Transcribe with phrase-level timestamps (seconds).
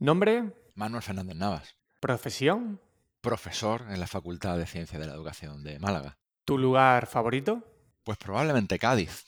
[0.00, 0.52] ¿Nombre?
[0.76, 1.74] Manuel Fernández Navas.
[1.98, 2.80] ¿Profesión?
[3.20, 6.16] Profesor en la Facultad de Ciencias de la Educación de Málaga.
[6.44, 7.64] ¿Tu lugar favorito?
[8.04, 9.24] Pues probablemente Cádiz.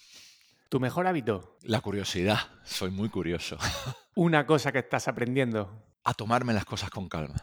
[0.69, 1.57] ¿Tu mejor hábito?
[1.63, 2.39] La curiosidad.
[2.63, 3.59] Soy muy curioso.
[4.15, 5.83] Una cosa que estás aprendiendo.
[6.05, 7.43] A tomarme las cosas con calma.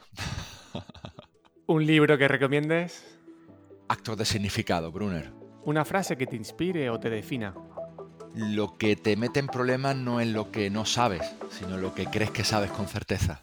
[1.68, 3.20] ¿Un libro que recomiendes?
[3.90, 5.34] Actos de significado, Brunner.
[5.66, 7.54] ¿Una frase que te inspire o te defina?
[8.38, 12.06] Lo que te mete en problemas no es lo que no sabes, sino lo que
[12.06, 13.42] crees que sabes con certeza.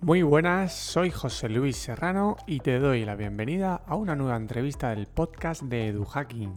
[0.00, 4.90] Muy buenas, soy José Luis Serrano y te doy la bienvenida a una nueva entrevista
[4.90, 6.52] del podcast de EduHacking.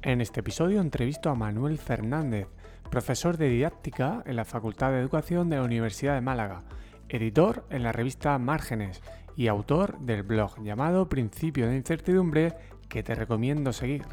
[0.00, 2.48] En este episodio entrevisto a Manuel Fernández,
[2.88, 6.62] profesor de didáctica en la Facultad de Educación de la Universidad de Málaga,
[7.10, 9.02] editor en la revista Márgenes
[9.36, 12.54] y autor del blog llamado Principio de Incertidumbre
[12.88, 14.04] que te recomiendo seguir.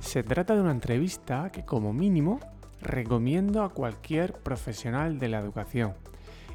[0.00, 2.40] Se trata de una entrevista que como mínimo
[2.80, 5.94] recomiendo a cualquier profesional de la educación.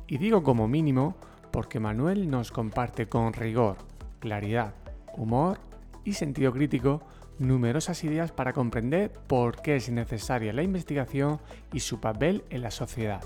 [0.08, 1.16] Y digo como mínimo
[1.52, 3.78] porque Manuel nos comparte con rigor,
[4.20, 4.74] claridad,
[5.16, 5.60] humor
[6.04, 7.02] y sentido crítico
[7.40, 11.40] numerosas ideas para comprender por qué es necesaria la investigación
[11.74, 13.22] y su papel en la sociedad.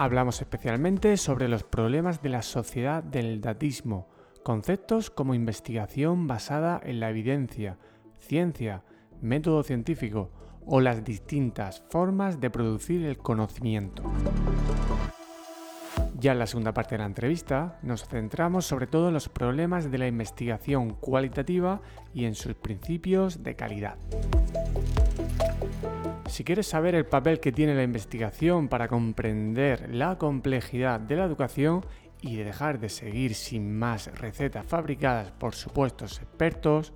[0.00, 4.08] Hablamos especialmente sobre los problemas de la sociedad del datismo,
[4.42, 7.76] conceptos como investigación basada en la evidencia,
[8.16, 8.82] ciencia,
[9.20, 10.30] método científico
[10.64, 14.02] o las distintas formas de producir el conocimiento.
[16.18, 19.90] Ya en la segunda parte de la entrevista nos centramos sobre todo en los problemas
[19.90, 21.82] de la investigación cualitativa
[22.14, 23.98] y en sus principios de calidad.
[26.30, 31.24] Si quieres saber el papel que tiene la investigación para comprender la complejidad de la
[31.24, 31.84] educación
[32.22, 36.92] y de dejar de seguir sin más recetas fabricadas por supuestos expertos,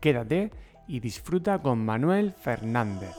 [0.00, 0.52] quédate
[0.86, 3.10] y disfruta con Manuel Fernández.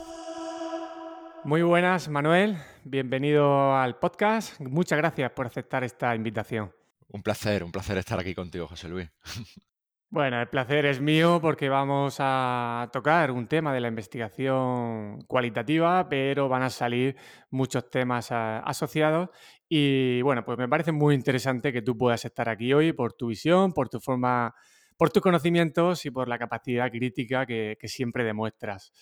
[1.44, 2.56] Muy buenas, Manuel.
[2.84, 4.58] Bienvenido al podcast.
[4.60, 6.72] Muchas gracias por aceptar esta invitación.
[7.08, 9.10] Un placer, un placer estar aquí contigo, José Luis.
[10.12, 16.08] Bueno, el placer es mío porque vamos a tocar un tema de la investigación cualitativa,
[16.08, 17.14] pero van a salir
[17.50, 19.28] muchos temas asociados
[19.68, 23.28] y bueno, pues me parece muy interesante que tú puedas estar aquí hoy por tu
[23.28, 24.52] visión, por tu forma,
[24.96, 28.92] por tus conocimientos y por la capacidad crítica que, siempre demuestras.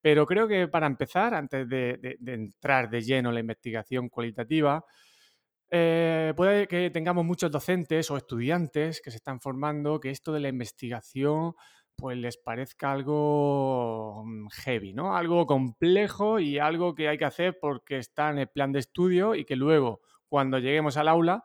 [0.00, 4.84] Pero creo que para empezar, antes de, de entrar de lleno en la investigación cualitativa,
[5.70, 10.40] eh, puede que tengamos muchos docentes o estudiantes que se están formando que esto de
[10.40, 11.54] la investigación
[11.94, 15.16] pues les parezca algo mm, heavy, ¿no?
[15.16, 19.34] Algo complejo y algo que hay que hacer porque está en el plan de estudio
[19.34, 21.44] y que luego cuando lleguemos al aula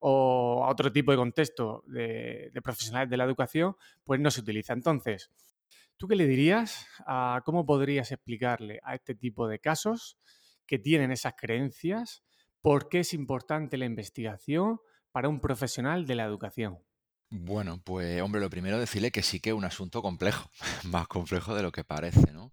[0.00, 4.72] o a otro tipo de contexto de, profesionales de la educación, pues no se utiliza.
[4.72, 5.30] Entonces,
[5.96, 6.88] ¿tú qué le dirías
[7.44, 10.18] cómo podrías explicarle a este tipo de casos
[10.66, 12.24] que tienen esas creencias?
[12.62, 14.80] ¿Por qué es importante la investigación
[15.10, 16.78] para un profesional de la educación?
[17.28, 20.48] Bueno, pues hombre, lo primero decirle que sí que es un asunto complejo,
[20.84, 22.52] más complejo de lo que parece, ¿no?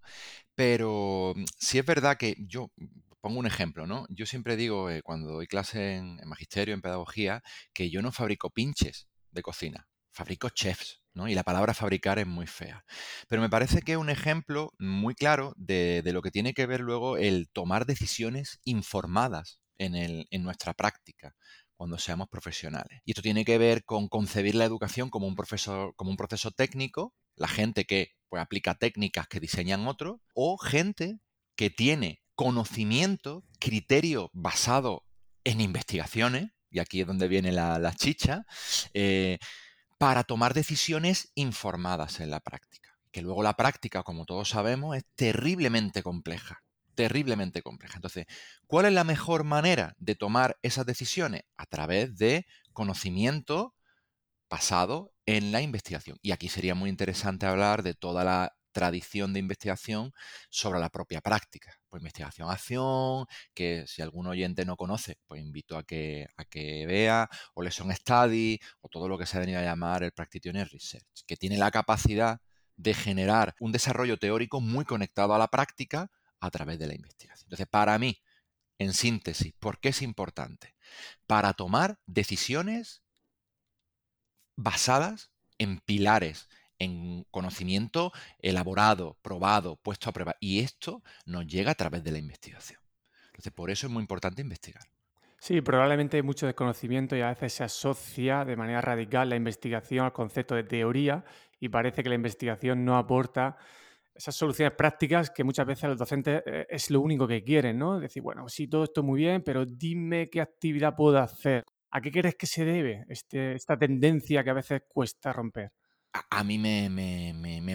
[0.56, 2.72] Pero mm, sí es verdad que yo
[3.20, 4.06] pongo un ejemplo, ¿no?
[4.08, 8.10] Yo siempre digo eh, cuando doy clase en, en, magisterio, en pedagogía, que yo no
[8.10, 11.28] fabrico pinches de cocina, fabrico chefs, ¿no?
[11.28, 12.84] Y la palabra fabricar es muy fea.
[13.28, 16.66] Pero me parece que es un ejemplo muy claro de, de lo que tiene que
[16.66, 21.34] ver luego el tomar decisiones informadas en, nuestra práctica
[21.76, 23.00] cuando seamos profesionales.
[23.04, 25.34] Y esto tiene que ver con concebir la educación como un,
[25.96, 31.18] como un proceso técnico, la gente que pues, aplica técnicas que diseñan otros, o gente
[31.56, 35.04] que tiene conocimiento, criterio basado
[35.44, 38.44] en investigaciones, y aquí es donde viene la, chicha,
[38.92, 39.38] eh,
[39.98, 42.90] para tomar decisiones informadas en la práctica.
[43.10, 46.62] Que luego la práctica, como todos sabemos, es terriblemente compleja
[46.94, 47.96] terriblemente compleja.
[47.96, 48.26] Entonces,
[48.66, 51.42] ¿cuál es la mejor manera de tomar esas decisiones?
[51.56, 53.74] A través de conocimiento
[54.48, 56.18] basado en la investigación.
[56.22, 60.12] Y aquí sería muy interesante hablar de toda la tradición de investigación
[60.48, 61.74] sobre la propia práctica.
[61.88, 67.28] Pues investigación-acción, que si algún oyente no conoce, pues invito a que, a que vea,
[67.54, 71.24] o lesson study, o todo lo que se ha venido a llamar el practitioner research,
[71.26, 72.40] que tiene la capacidad
[72.76, 76.10] de generar un desarrollo teórico muy conectado a la práctica
[76.40, 77.46] a través de la investigación.
[77.46, 78.22] Entonces, para mí,
[78.78, 80.74] en síntesis, ¿por qué es importante?
[81.26, 83.02] Para tomar decisiones
[84.56, 86.48] basadas en pilares,
[86.78, 90.36] en conocimiento elaborado, probado, puesto a prueba.
[90.40, 92.80] Y esto nos llega a través de la investigación.
[93.26, 94.84] Entonces, por eso es muy importante investigar.
[95.38, 100.04] Sí, probablemente hay mucho desconocimiento y a veces se asocia de manera radical la investigación
[100.04, 101.24] al concepto de teoría
[101.58, 103.56] y parece que la investigación no aporta
[104.20, 107.98] esas soluciones prácticas que muchas veces los docentes eh, es lo único que quieren, ¿no?
[107.98, 111.64] Decir, bueno, sí, todo esto muy bien, pero dime qué actividad puedo hacer.
[111.90, 115.72] ¿A qué crees que se debe este, esta tendencia que a veces cuesta romper?
[116.12, 116.90] A, mí me,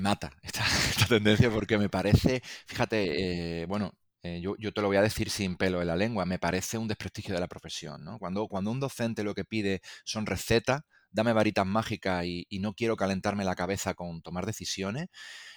[0.01, 0.63] mata esta,
[1.09, 5.55] tendencia porque me parece, fíjate, eh, bueno, eh, yo, te lo voy a decir sin
[5.55, 8.03] pelo en la lengua, me parece un desprestigio de la profesión.
[8.03, 8.19] ¿no?
[8.19, 10.81] Cuando, cuando un docente lo que pide son recetas,
[11.15, 15.07] dame varitas mágicas y, no quiero calentarme la cabeza con tomar decisiones,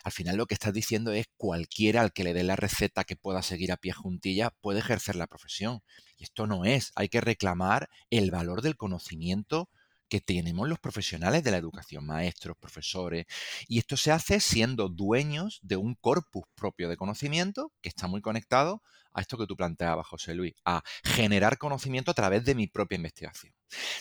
[0.04, 3.16] al final lo que estás diciendo es cualquiera al que le dé la receta que
[3.16, 5.80] pueda seguir a pie juntilla puede ejercer la profesión.
[6.16, 9.68] Y esto no es, hay que reclamar el valor del conocimiento
[10.08, 13.26] que tenemos los profesionales de la educación, maestros, profesores,
[13.66, 18.22] y esto se hace siendo dueños de un corpus propio de conocimiento que está muy
[18.22, 18.82] conectado
[19.12, 22.96] a esto que tú planteabas, José Luis, a generar conocimiento a través de mi propia
[22.96, 23.57] investigación.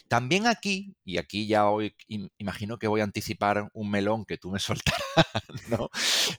[0.08, 1.96] También aquí, y aquí ya hoy
[2.38, 5.02] imagino que voy a anticipar un melón que tú me soltarás,
[5.69, 5.90] ¿no?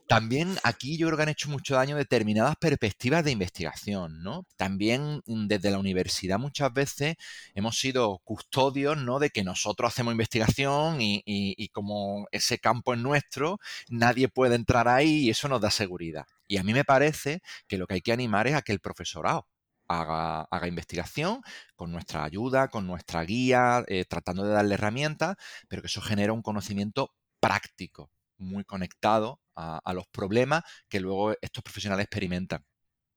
[0.07, 4.47] También aquí yo creo que han hecho mucho daño determinadas perspectivas de investigación, ¿no?
[4.57, 7.17] También mm, desde la universidad muchas veces
[7.55, 9.19] hemos sido custodios, ¿no?
[9.19, 13.59] De que nosotros hacemos investigación y, y como ese campo es nuestro,
[13.89, 16.27] nadie puede entrar ahí y eso nos da seguridad.
[16.47, 18.81] Y a mí me parece que lo que hay que animar es a que el
[18.81, 19.47] profesorado
[19.89, 21.41] haga, investigación
[21.75, 25.37] con nuestra ayuda, con nuestra guía, eh, tratando de darle herramientas,
[25.69, 31.33] pero que eso genera un conocimiento práctico, muy conectado a, a los problemas que luego
[31.41, 32.65] estos profesionales experimentan.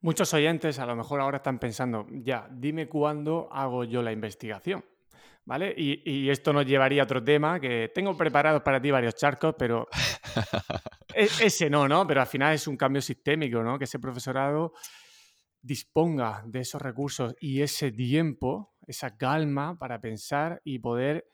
[0.03, 4.83] Muchos oyentes a lo mejor ahora están pensando, ya, dime cuándo hago yo la investigación.
[5.43, 5.73] ¿Vale?
[5.75, 9.87] Y, esto nos llevaría a otro tema que tengo preparados para ti varios charcos, pero
[11.15, 12.05] e, ese no, ¿no?
[12.05, 13.77] Pero al final es un cambio sistémico, ¿no?
[13.79, 14.73] Que ese profesorado
[15.61, 21.27] disponga de esos recursos y ese tiempo, esa calma para pensar y poder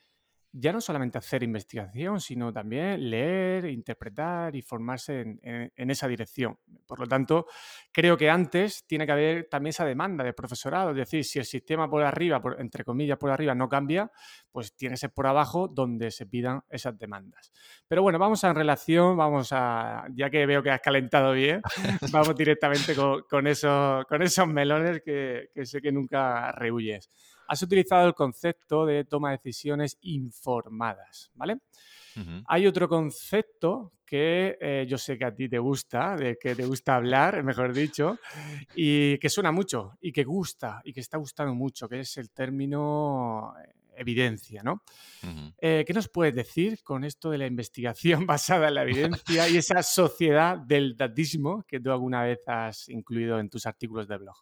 [0.52, 6.58] ya no solamente hacer investigación, sino también leer, interpretar y formarse en, esa dirección.
[6.88, 7.48] Por lo tanto,
[7.92, 11.46] creo que antes tiene que haber también esa demanda de profesorado, es decir, si el
[11.46, 14.10] sistema por arriba, entre comillas, por arriba no cambia,
[14.52, 17.52] pues tiene que ser por abajo donde se pidan esas demandas.
[17.88, 21.62] Pero bueno, vamos a en relación, vamos a, ya que veo que has calentado bien,
[22.12, 27.10] vamos directamente con, esos, con esos melones que, que sé que nunca rehuyes
[27.48, 31.60] has utilizado el concepto de toma de decisiones informadas, ¿vale?
[32.48, 36.66] Hay otro concepto que eh, yo sé que a ti te gusta, de que te
[36.66, 38.18] gusta hablar, mejor dicho,
[38.74, 42.32] y que suena mucho y que gusta y que está gustando mucho, que es el
[42.32, 44.84] término eh, evidencia, ¿no?
[45.60, 49.58] Eh, ¿Qué nos puedes decir con esto de la investigación basada en la evidencia y
[49.58, 54.38] esa sociedad del datismo que tú alguna vez has incluido en tus artículos de blog?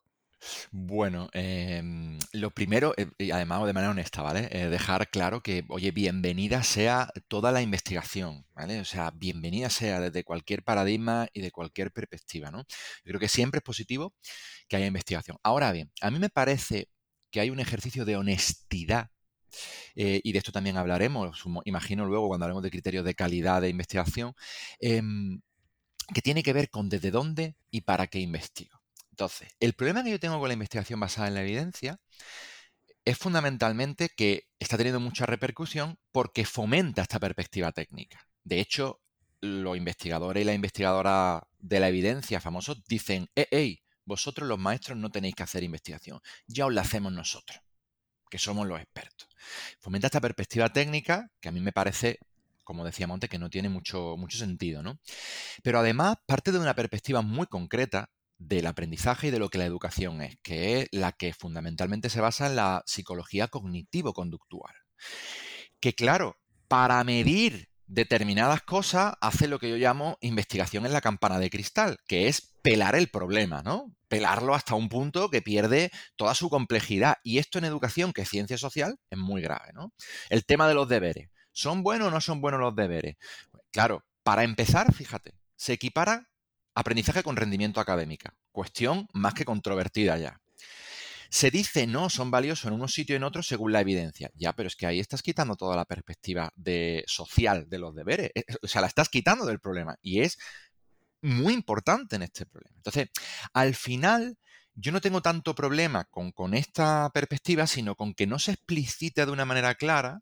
[0.71, 4.47] Bueno, em, lo primero, eh, y además de manera honesta, ¿vale?
[4.51, 8.79] Eh, dejar claro que, oye, bienvenida sea toda la investigación, ¿vale?
[8.79, 12.59] O sea, bienvenida sea desde cualquier paradigma y de cualquier perspectiva, ¿no?
[12.59, 12.65] Yo
[13.05, 14.13] creo que siempre es positivo
[14.67, 15.37] que haya investigación.
[15.43, 16.89] Ahora bien, a mí me parece
[17.31, 19.09] que hay un ejercicio de honestidad
[19.95, 23.69] eh, y de esto también hablaremos, imagino luego cuando hablemos de criterios de calidad de
[23.69, 24.33] investigación,
[24.79, 25.41] em,
[26.13, 28.74] que tiene que ver con desde dónde y para qué investigo.
[29.15, 32.01] Entonces, el problema que yo tengo con la investigación basada en la evidencia
[33.05, 38.27] es fundamentalmente que está teniendo mucha repercusión porque fomenta esta perspectiva técnica.
[38.43, 38.99] De hecho,
[39.39, 45.09] los investigadores y las investigadoras de la evidencia famosos dicen, hey, vosotros los maestros no
[45.09, 47.61] tenéis que hacer investigación, ya os la hacemos nosotros,
[48.29, 49.29] que somos los expertos.
[49.79, 52.19] Fomenta esta perspectiva técnica que a mí me parece,
[52.65, 54.99] como decía Monte, que no tiene mucho, mucho sentido, ¿no?
[55.63, 59.65] Pero además parte de una perspectiva muy concreta del aprendizaje y de lo que la
[59.65, 64.73] educación es, que es la que fundamentalmente se basa en la psicología cognitivo-conductual.
[65.79, 66.37] Que claro,
[66.67, 71.97] para medir determinadas cosas hace lo que yo llamo investigación en la campana de cristal,
[72.07, 73.93] que es pelar el problema, ¿no?
[74.07, 77.17] Pelarlo hasta un punto que pierde toda su complejidad.
[77.23, 79.93] Y esto en educación, que es ciencia social, es muy grave, ¿no?
[80.29, 81.29] El tema de los deberes.
[81.51, 83.15] ¿Son buenos o no son buenos los deberes?
[83.71, 86.27] Claro, para empezar, fíjate, se equipara
[86.75, 88.35] Aprendizaje con rendimiento académica.
[88.51, 90.41] Cuestión más que controvertida ya.
[91.29, 94.29] Se dice no, son valiosos en unos sitios y en otros según la evidencia.
[94.35, 98.31] Ya, pero es que ahí estás quitando toda la perspectiva de, social de los deberes.
[98.35, 99.97] Eh, o sea, la estás quitando del problema.
[100.01, 100.37] Y es
[101.21, 102.75] muy importante en este problema.
[102.77, 103.09] Entonces,
[103.53, 104.37] al final,
[104.75, 109.25] yo no tengo tanto problema con, con esta perspectiva, sino con que no se explicite
[109.25, 110.21] de una manera clara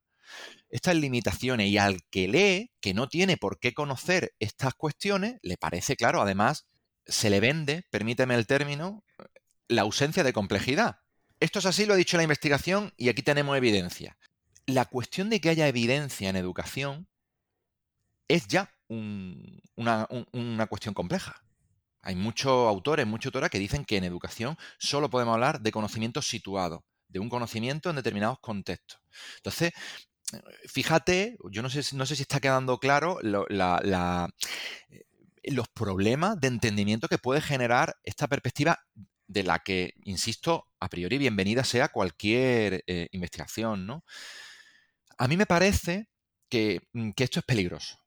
[0.74, 5.56] estas limitaciones y al que lee, que no tiene por qué conocer estas cuestiones, le
[5.56, 6.65] parece claro, además,
[7.06, 9.03] se le vende, permíteme el término,
[9.68, 10.98] la ausencia de complejidad.
[11.39, 14.18] Esto es así, lo ha dicho la investigación y aquí tenemos evidencia.
[14.65, 17.08] La cuestión de que haya evidencia en educación
[18.27, 21.44] es ya una, una cuestión compleja.
[22.01, 26.24] Hay muchos autores, muchas autoras que dicen que en educación solo podemos hablar de conocimiento
[26.24, 29.00] situado, de un conocimiento en determinados contextos.
[29.36, 29.72] Entonces,
[30.68, 34.30] fíjate, yo no sé, si está quedando claro eh,
[35.44, 38.80] los problemas de entendimiento que puede generar esta perspectiva
[39.28, 43.86] de la que, insisto, a priori bienvenida sea cualquier eh, investigación.
[43.86, 44.04] ¿no?
[45.18, 46.10] A mí me parece
[46.50, 48.04] que, mm, que esto es peligroso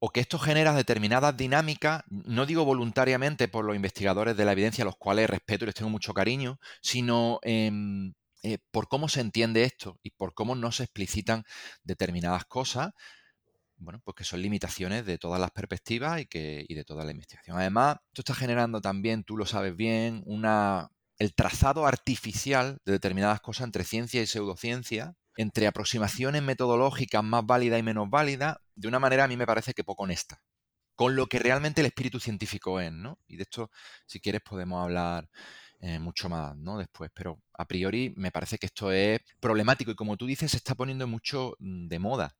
[0.00, 4.82] o que esto genera determinadas dinámicas, no digo voluntariamente por los investigadores de la evidencia,
[4.82, 9.20] a los cuales respeto y les tengo mucho cariño, sino em, eh, por cómo se
[9.20, 11.44] entiende esto y por cómo no se explicitan
[11.82, 12.92] determinadas cosas,
[13.76, 17.12] bueno, pues que son limitaciones de todas las perspectivas y, que, y de toda la
[17.12, 17.56] investigación.
[17.58, 23.40] Además, esto está generando también, tú lo sabes bien, una, el trazado artificial de determinadas
[23.40, 28.98] cosas entre ciencia y pseudociencia, entre aproximaciones metodológicas más válidas y menos válidas, de una
[28.98, 30.42] manera a mí me parece que poco honesta,
[30.94, 33.18] con lo que realmente el espíritu científico es, ¿no?
[33.26, 33.70] Y de esto,
[34.06, 35.30] si quieres, podemos hablar
[35.80, 36.78] eh, mucho más, ¿no?
[36.78, 40.58] Después, pero a priori me parece que esto es problemático y como tú dices, se
[40.58, 42.36] está poniendo mucho mm, de moda.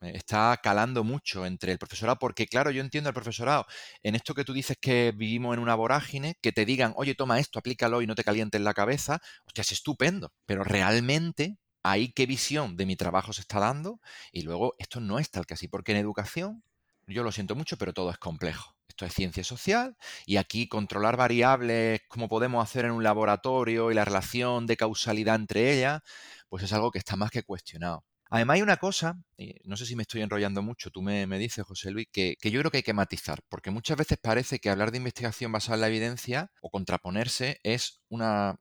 [0.00, 3.66] Eh, está calando mucho entre el profesorado, porque claro, yo entiendo al profesorado,
[4.02, 7.40] en esto que tú dices que vivimos en una vorágine, que te digan, oye, toma
[7.40, 12.26] esto, aplícalo y no te calientes la cabeza, hostia, es estupendo, pero realmente ahí qué
[12.26, 14.00] visión de mi trabajo se está dando
[14.32, 16.62] y luego esto no es tal que así, porque en educación,
[17.06, 18.77] yo lo siento mucho, pero todo es complejo.
[18.98, 23.94] Esto es ciencia social y aquí controlar variables como podemos hacer en un laboratorio y
[23.94, 26.02] la relación de causalidad entre ellas,
[26.48, 28.04] pues es algo que está más que cuestionado.
[28.28, 29.22] Además hay una cosa,
[29.62, 32.58] no sé si me estoy enrollando mucho, tú me, dices, José Luis, que, que, yo
[32.58, 35.82] creo que hay que matizar, porque muchas veces parece que hablar de investigación basada en
[35.82, 38.58] la evidencia o contraponerse es una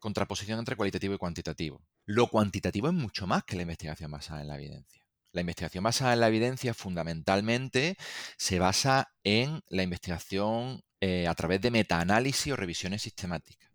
[0.00, 1.84] contraposición entre cualitativo y cuantitativo.
[2.04, 5.01] Lo cuantitativo es mucho más que la investigación basada en la evidencia.
[5.32, 7.96] La investigación basada en la evidencia fundamentalmente
[8.36, 13.70] se basa en la investigación eh, a través de metaanálisis o revisiones sistemáticas,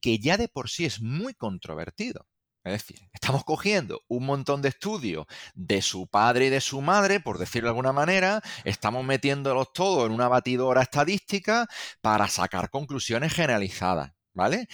[0.00, 2.26] que ya de por sí es muy controvertido.
[2.64, 7.18] Es decir, estamos cogiendo un montón de estudios de su padre y de su madre,
[7.18, 11.66] por decirlo de alguna manera, estamos metiéndolos todos en una batidora estadística
[12.00, 14.68] para sacar conclusiones generalizadas, ¿vale?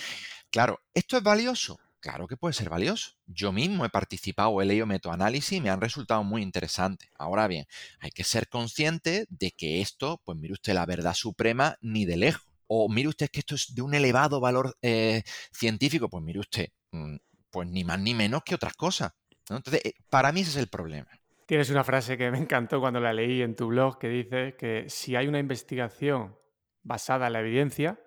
[0.50, 1.78] Claro, ¿esto es valioso?
[2.00, 3.12] Claro que puede ser valioso.
[3.26, 7.11] Yo mismo he participado, he leído metoanálisis y me han resultado muy interesantes.
[7.19, 7.67] Ahora bien,
[7.99, 12.17] hay que ser consciente de que esto, pues mire usted, la verdad suprema ni de
[12.17, 12.47] lejos.
[12.69, 16.69] O mire usted que esto es de un elevado valor eh, científico, pues mire usted,
[16.93, 17.17] mm,
[17.50, 19.12] pues ni más ni menos que otras cosas.
[19.49, 21.09] Entonces, eh, para mí ese es el problema.
[21.47, 24.85] Tienes una frase que me encantó cuando la leí en tu blog que dice que
[24.88, 26.37] si hay una investigación
[26.83, 27.99] basada en la evidencia,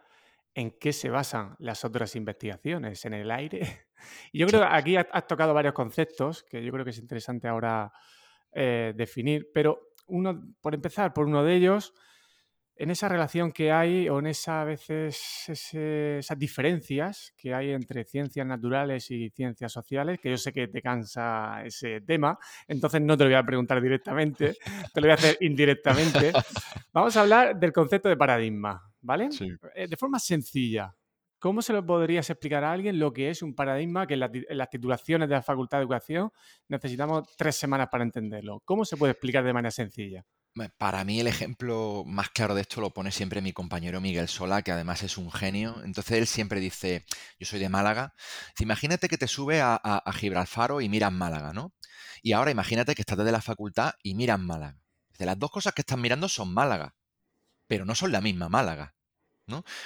[0.54, 3.62] en qué se basan las otras investigaciones, en el aire.
[4.32, 7.48] Y yo creo que aquí has, tocado varios conceptos que yo creo que es interesante
[7.48, 7.94] ahora
[8.52, 11.94] eh, definir, pero uno, por empezar, por uno de ellos,
[12.82, 18.04] en esa relación que hay o en esa, a veces esas diferencias que hay entre
[18.04, 23.16] ciencias naturales y ciencias sociales, que yo sé que te cansa ese tema, entonces no
[23.18, 24.58] te lo voy a preguntar directamente,
[24.94, 26.32] te lo voy a hacer indirectamente.
[26.94, 28.92] Vamos a hablar del concepto de paradigma.
[29.02, 29.30] ¿vale?
[29.76, 30.96] Eh, de forma sencilla,
[31.40, 34.20] ¿cómo se lo podrías explicar a alguien lo que es un paradigma que en,
[34.58, 36.32] las titulaciones de la Facultad de Educación
[36.68, 38.62] necesitamos tres semanas para entenderlo?
[38.64, 40.24] ¿Cómo se puede explicar de manera sencilla?
[40.78, 44.62] Para mí el ejemplo más claro de esto lo pone siempre mi compañero Miguel Sola,
[44.62, 45.82] que además es un genio.
[45.84, 47.06] Entonces él siempre dice,
[47.40, 48.14] yo soy de Málaga.
[48.60, 51.74] Imagínate que te sube a, a Gibraltar y miras Málaga, ¿no?
[52.22, 54.78] Y ahora imagínate que estás desde la facultad y miras Málaga.
[55.18, 56.96] De las dos cosas que estás mirando son Málaga
[57.72, 58.96] pero no son la misma Málaga.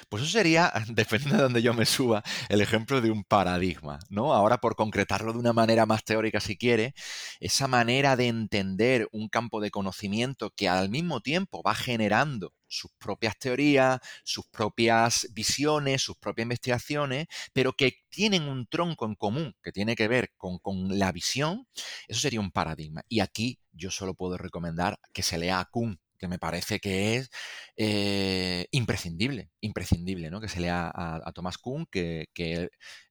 [0.09, 3.99] Pues eso sería, dependiendo de donde yo me suba, el ejemplo de un paradigma.
[4.09, 4.33] ¿no?
[4.33, 6.93] Ahora, por concretarlo de una manera más teórica, si quiere,
[7.39, 12.91] esa manera de entender un campo de conocimiento que al mismo tiempo va generando sus
[12.97, 19.55] propias teorías, sus propias visiones, sus propias investigaciones, pero que tienen un tronco en común
[19.63, 21.67] que tiene que ver con, con la visión,
[22.07, 23.03] eso sería un paradigma.
[23.07, 27.29] Y aquí yo solo puedo recomendar que se lea a Kuhn, me parece que es
[27.77, 30.41] eh, imprescindible, imprescindible, ¿no?
[30.41, 32.27] Que se lea a, Thomas Kuhn, que,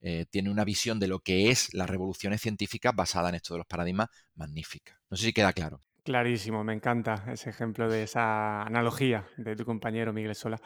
[0.00, 3.58] eh, tiene una visión de lo que es las revoluciones científicas basada en esto de
[3.58, 5.00] los paradigmas magnífica.
[5.10, 5.80] No sé si queda claro.
[6.04, 10.60] Clarísimo, me encanta ese ejemplo de esa analogía de tu compañero Miguel Sola.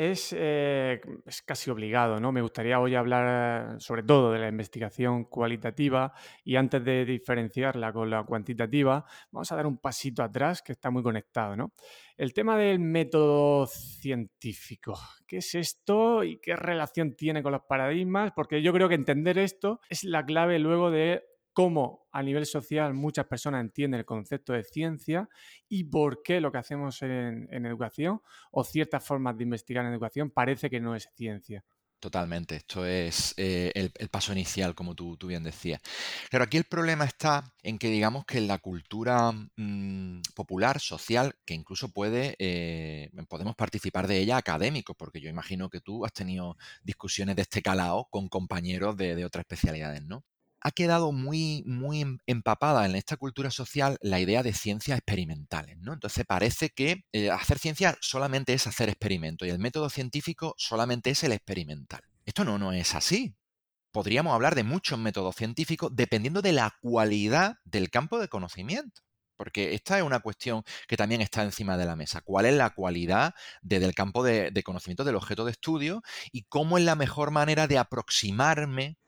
[0.00, 2.30] Eh, es, casi obligado, ¿no?
[2.30, 6.12] Me gustaría hoy hablar sobre todo de la investigación cualitativa
[6.44, 10.92] y antes de diferenciarla con la cuantitativa, vamos a dar un pasito atrás que está
[10.92, 11.72] muy conectado, ¿no?
[12.16, 14.94] El tema del método científico.
[15.26, 18.30] ¿Qué es esto y qué relación tiene con los paradigmas?
[18.36, 21.24] Porque yo creo que entender esto es la clave luego de
[21.58, 25.28] cómo a nivel social muchas personas entienden el concepto de ciencia
[25.68, 28.22] y por qué lo que hacemos en, educación
[28.52, 31.64] o ciertas formas de investigar en educación parece que no es ciencia.
[31.98, 35.80] Totalmente, esto es eh, el, paso inicial, como tú, tú, bien decías.
[36.30, 41.54] Pero aquí el problema está en que digamos que la cultura mm, popular, social, que
[41.54, 46.56] incluso puede, eh, podemos participar de ella académicos, porque yo imagino que tú has tenido
[46.84, 50.22] discusiones de este calado con compañeros de otras especialidades, ¿no?
[50.60, 55.78] Ha quedado muy, muy em, empapada en esta cultura social la idea de ciencias experimentales,
[55.78, 55.92] ¿no?
[55.92, 61.10] Entonces parece que eh, hacer ciencia solamente es hacer experimentos y el método científico solamente
[61.10, 62.02] es el experimental.
[62.24, 63.34] Esto no, no es así.
[63.92, 69.02] Podríamos hablar de muchos métodos científicos dependiendo de la cualidad del campo de conocimiento.
[69.36, 72.20] Porque esta es una cuestión que también está encima de la mesa.
[72.22, 76.84] ¿Cuál es la cualidad del campo de conocimiento del objeto de estudio y cómo es
[76.84, 78.98] la mejor manera de aproximarme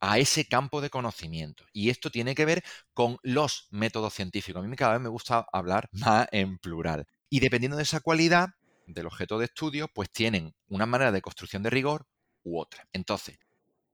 [0.00, 1.64] a ese campo de conocimiento.
[1.72, 2.64] Y esto tiene que ver
[2.94, 4.64] con los métodos científicos.
[4.64, 7.06] A mí cada vez me gusta hablar más en plural.
[7.30, 8.50] Y dependiendo de esa cualidad
[8.86, 12.06] del objeto de estudio, pues tienen una manera de construcción de rigor
[12.42, 12.86] u otra.
[12.92, 13.38] Entonces,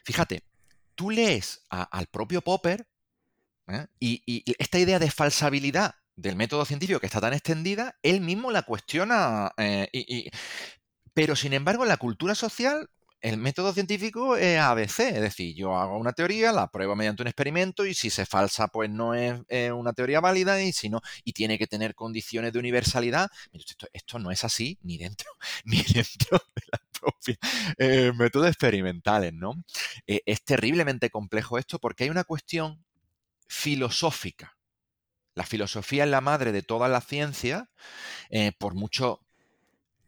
[0.04, 0.44] fíjate,
[0.94, 2.86] tú lees al propio Popper
[3.68, 3.86] ¿eh?
[3.98, 8.62] y, esta idea de falsabilidad del método científico que está tan extendida, él mismo la
[8.62, 9.52] cuestiona.
[9.56, 10.30] Eh,
[11.12, 12.88] pero sin embargo, la cultura social
[13.24, 17.28] el método científico es ABC, es decir, yo hago una teoría, la pruebo mediante un
[17.28, 19.40] experimento y si se falsa, pues no es,
[19.72, 23.30] una teoría válida y si no, y tiene que tener condiciones de universalidad.
[23.94, 25.30] Esto, no es así ni dentro,
[25.64, 27.38] ni dentro de la propia
[27.78, 29.54] eh, métodos experimentales, ¿no?
[30.06, 32.84] Eh, es terriblemente complejo esto porque hay una cuestión
[33.48, 34.58] filosófica.
[35.34, 37.70] La filosofía es la madre de toda la ciencia,
[38.28, 39.24] eh, por mucho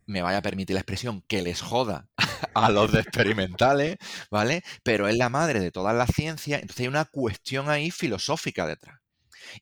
[0.06, 2.08] me vaya a permitir la expresión, que les joda
[2.54, 3.96] a los de experimentales,
[4.30, 4.62] ¿vale?
[4.82, 9.00] Pero es la madre de todas las ciencias, entonces hay una cuestión ahí filosófica detrás.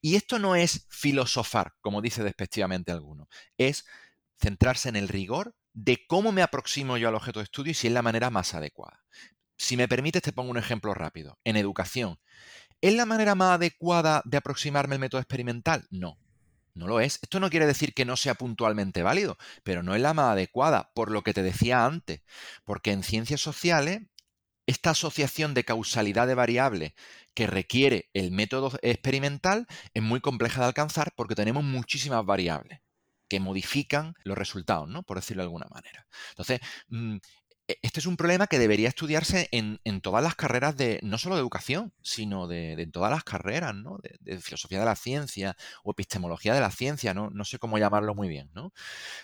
[0.01, 3.29] Y esto no es filosofar, como dice despectivamente alguno,
[3.59, 3.85] es
[4.41, 7.89] centrarse en el rigor de cómo me aproximo yo al objeto de estudio y si
[7.89, 9.05] es la manera más adecuada.
[9.57, 11.39] Si me permites, te pongo un ejemplo rápido.
[11.45, 12.19] En educación,
[12.81, 15.87] ¿es la manera más adecuada de aproximarme al método experimental?
[15.91, 16.19] No.
[16.75, 17.21] No lo es.
[17.23, 20.91] Esto no quiere decir que no sea puntualmente válido, pero no es la más adecuada,
[20.95, 22.23] por lo que te decía antes.
[22.65, 24.03] Porque en ciencias sociales,
[24.67, 26.95] esta asociación de causalidad de variables
[27.35, 32.81] que requiere el método experimental es muy compleja de alcanzar porque tenemos muchísimas variables
[33.29, 35.03] que modifican los resultados, ¿no?
[35.03, 36.07] Por decirlo de alguna manera.
[36.31, 37.17] Entonces, mm,
[37.67, 41.41] este es un problema que debería estudiarse en, todas las carreras de, no solo de
[41.41, 43.99] educación, sino de, todas las carreras, ¿no?
[44.21, 47.31] De, filosofía de la ciencia o epistemología de la ciencia, ¿no?
[47.31, 48.73] No sé cómo llamarlo muy bien, ¿no?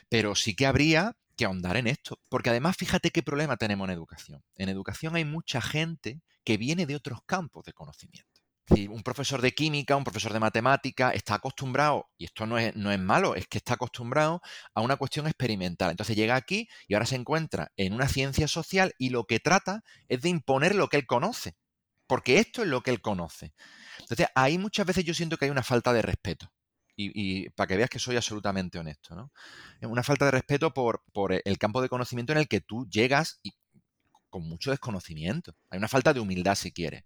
[0.08, 3.94] Pero sí que habría que ahondar en esto, porque además fíjate qué problema tenemos en
[3.94, 4.42] educación.
[4.56, 8.29] En educación hay mucha gente que viene de otros campos de conocimiento
[8.70, 12.92] un profesor de química, un profesor de matemática está acostumbrado, y esto no es, no
[12.92, 14.40] es malo, es que está acostumbrado
[14.74, 15.90] a una cuestión experimental.
[15.90, 19.82] Entonces llega aquí y ahora se encuentra en una ciencia social y lo que trata
[20.08, 21.56] es de imponer lo que él conoce,
[22.06, 23.54] porque esto es lo que él conoce.
[24.00, 26.52] Entonces ahí muchas veces yo siento que hay una falta de respeto.
[27.02, 29.32] Y, para que veas que soy absolutamente honesto, ¿no?
[29.88, 33.40] Una falta de respeto por, por el campo de conocimiento en el que tú llegas
[33.42, 33.54] y
[34.28, 35.56] con mucho desconocimiento.
[35.70, 37.04] Hay una falta de humildad, si quieres.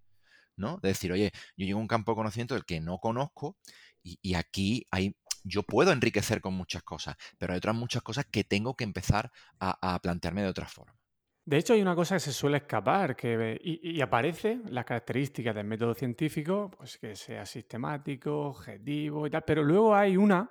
[0.57, 0.79] ¿No?
[0.83, 3.57] De decir, oye, yo llego a un campo de conocimiento del que no conozco
[4.03, 8.45] y, aquí hay, yo puedo enriquecer con muchas cosas, pero hay otras muchas cosas que
[8.45, 10.95] tengo que empezar a, plantearme de otra forma.
[11.47, 15.67] De hecho, hay una cosa que se suele escapar que, y, aparece las características del
[15.67, 20.51] método científico, pues que sea sistemático, objetivo y tal, pero luego hay una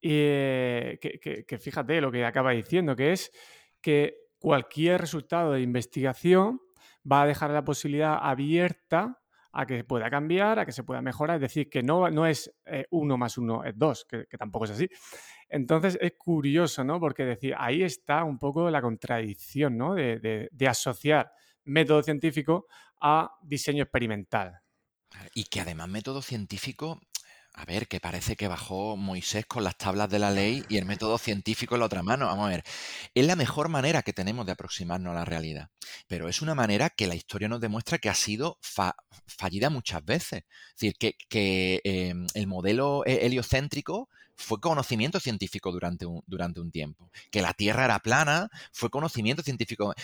[0.00, 3.32] eh, que, que, fíjate lo que acaba diciendo, que es
[3.80, 6.60] que cualquier resultado de investigación
[7.10, 9.20] va a dejar la posibilidad abierta
[9.52, 12.54] a que pueda cambiar, a que se pueda mejorar, es decir, que no, no es
[12.66, 14.88] eh, uno más uno es dos, que, tampoco es así.
[15.48, 17.00] Entonces es curioso, ¿no?
[17.00, 19.94] Porque decir, ahí está un poco la contradicción, ¿no?
[19.94, 21.32] De, de asociar
[21.64, 22.66] método científico
[23.00, 24.60] a diseño experimental.
[25.34, 27.00] Y que además método científico
[27.54, 30.84] a ver, que parece que bajó Moisés con las tablas de la ley y el
[30.84, 32.26] método científico en la otra mano.
[32.26, 32.62] Vamos a ver,
[33.14, 35.70] es la mejor manera que tenemos de aproximarnos a la realidad,
[36.06, 38.58] pero es una manera que la historia nos demuestra que ha sido
[39.26, 40.44] fallida muchas veces.
[40.74, 47.10] Es decir, que, em, el modelo heliocéntrico fue conocimiento científico durante un, durante un tiempo.
[47.30, 49.94] Que la Tierra era plana fue conocimiento científico.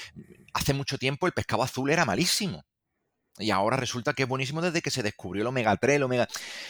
[0.53, 2.65] Hace mucho tiempo el pescado azul era malísimo.
[3.39, 6.29] Y ahora resulta que es buenísimo desde que se descubrió el omega 3, el omega...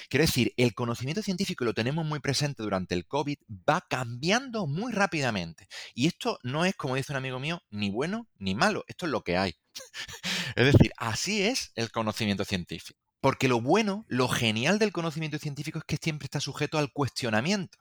[0.08, 3.36] Quiero decir, el conocimiento científico, y lo tenemos muy presente durante el COVID,
[3.68, 5.68] va cambiando muy rápidamente.
[5.94, 9.12] Y esto no es, como dice un amigo mío, ni bueno ni malo, esto es
[9.12, 9.54] lo que hay.
[10.56, 12.98] es decir, así es el conocimiento científico.
[13.20, 17.78] Porque lo bueno, lo genial del conocimiento científico es que siempre está sujeto al cuestionamiento.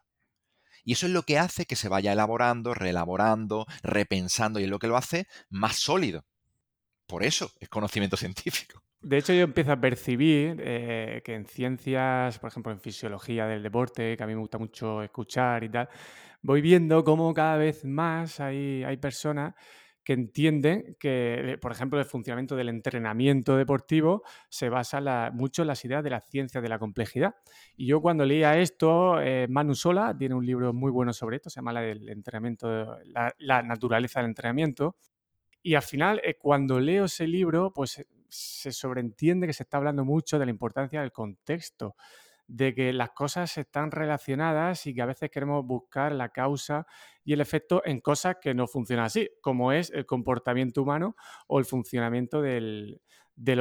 [0.84, 4.80] Y eso es lo que hace que se vaya elaborando, reelaborando, repensando y es lo
[4.80, 6.26] que lo hace más sólido.
[7.14, 8.82] Por eso es conocimiento científico.
[9.00, 13.62] De hecho, yo empiezo a percibir eh, que en ciencias, por ejemplo, en fisiología del
[13.62, 15.90] deporte, que a mí me gusta mucho escuchar y tal,
[16.42, 19.54] voy viendo cómo cada vez más hay, hay personas
[20.04, 25.86] que entienden que, por ejemplo, el funcionamiento del entrenamiento deportivo se basa mucho en las
[25.86, 27.36] ideas de la ciencia de la complejidad.
[27.78, 31.50] Y yo cuando leía esto, eh, Manu Sola tiene un libro muy bueno sobre esto,
[31.50, 32.98] se llama la entrenamiento,
[33.38, 34.96] la, naturaleza del entrenamiento.
[35.64, 40.04] Y al final, eh, cuando leo ese libro, pues se sobreentiende que se está hablando
[40.04, 41.96] mucho de la importancia del contexto,
[42.48, 46.86] de que las cosas están relacionadas y que a veces queremos buscar la causa
[47.24, 51.16] y el efecto en cosas que no funcionan así, como es el comportamiento humano
[51.48, 53.00] o el funcionamiento del,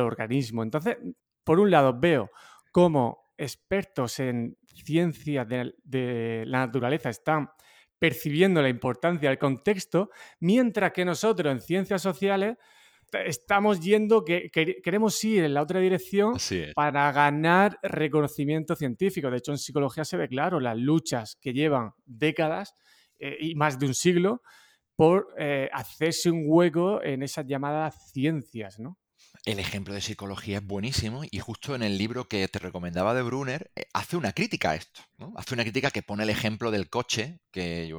[0.01, 0.65] organismo.
[0.65, 0.97] Entonces,
[1.45, 2.31] por un lado, veo
[2.73, 7.51] cómo expertos en ciencias de la naturaleza están
[8.03, 10.11] percibiendo la importancia del contexto,
[10.41, 12.57] mientras que nosotros en ciencias sociales
[13.12, 16.35] estamos yendo, que, queremos ir en la otra dirección
[16.75, 19.31] para ganar reconocimiento científico.
[19.31, 22.75] De hecho, en psicología se ve claro las luchas que llevan décadas
[23.21, 24.43] eh, y más de un siglo
[24.97, 28.99] por eh, hacerse un hueco en esas llamadas ciencias, ¿no?
[29.44, 33.22] El ejemplo de psicología es buenísimo y justo en el libro que te recomendaba de
[33.22, 35.00] Brunner eh, hace una crítica a esto.
[35.35, 37.92] Hace una crítica que pone el ejemplo del coche, que,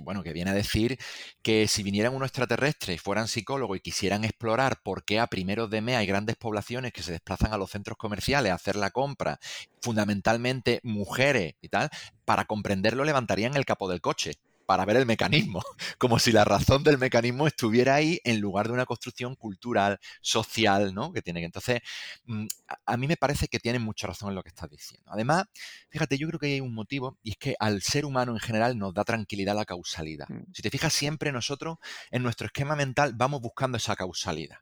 [0.00, 1.00] bueno, que viene a decir
[1.42, 5.68] que si vinieran unos extraterrestres y fueran psicólogos y quisieran explorar por qué a primeros
[5.68, 8.92] de mes hay grandes poblaciones que se desplazan a los centros comerciales a hacer la
[8.92, 9.40] compra,
[9.82, 11.90] fundamentalmente mujeres y tal,
[12.24, 14.34] para comprenderlo levantarían el capó del coche
[14.70, 15.64] para ver el mecanismo,
[15.98, 20.94] como si la razón del mecanismo estuviera ahí en lugar de una construcción cultural, social,
[20.94, 21.12] ¿no?
[21.12, 21.46] Que tiene que.
[21.46, 21.80] Entonces,
[22.26, 22.46] mm,
[22.86, 25.10] a mí me parece que tienen mucha razón en lo que estás diciendo.
[25.12, 25.46] Además,
[25.88, 28.78] fíjate, yo creo que hay un motivo y es que al ser humano en general
[28.78, 30.28] nos da tranquilidad la causalidad.
[30.28, 30.52] Mm.
[30.54, 31.78] Si te fijas, siempre nosotros
[32.12, 34.58] en nuestro esquema mental vamos buscando esa causalidad.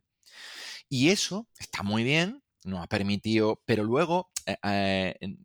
[0.88, 5.36] Y eso está muy bien, nos ha permitido, pero luego eh, eh,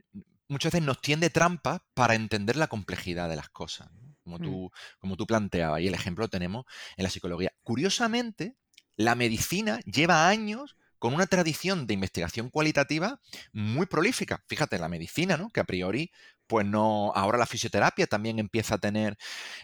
[0.47, 3.89] muchas veces nos tiende trampa para entender la complejidad de las cosas
[4.23, 4.41] como mm.
[4.41, 6.65] tú, como tú planteabas, y el ejemplo lo tenemos
[6.97, 7.53] en la psicología.
[7.63, 8.55] Curiosamente,
[8.95, 13.19] la medicina lleva años con una tradición de investigación cualitativa
[13.51, 14.41] muy prolífica.
[14.47, 15.49] Fíjate, la medicina, ¿no?
[15.49, 16.11] Que a priori,
[16.47, 17.11] pues no.
[17.13, 19.17] Ahora la fisioterapia también empieza a tener.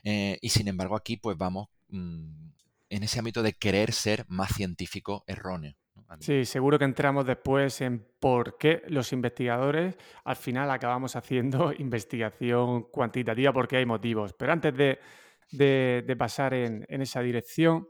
[0.04, 2.50] Eh, y sin embargo, aquí, pues vamos mm,
[2.90, 5.76] en ese ámbito de querer ser más científico erróneo.
[6.20, 12.84] Sí, seguro que entramos después en por qué los investigadores al final acabamos haciendo investigación
[12.84, 14.34] cuantitativa, porque hay motivos.
[14.34, 17.88] Pero antes de, pasar en, esa dirección,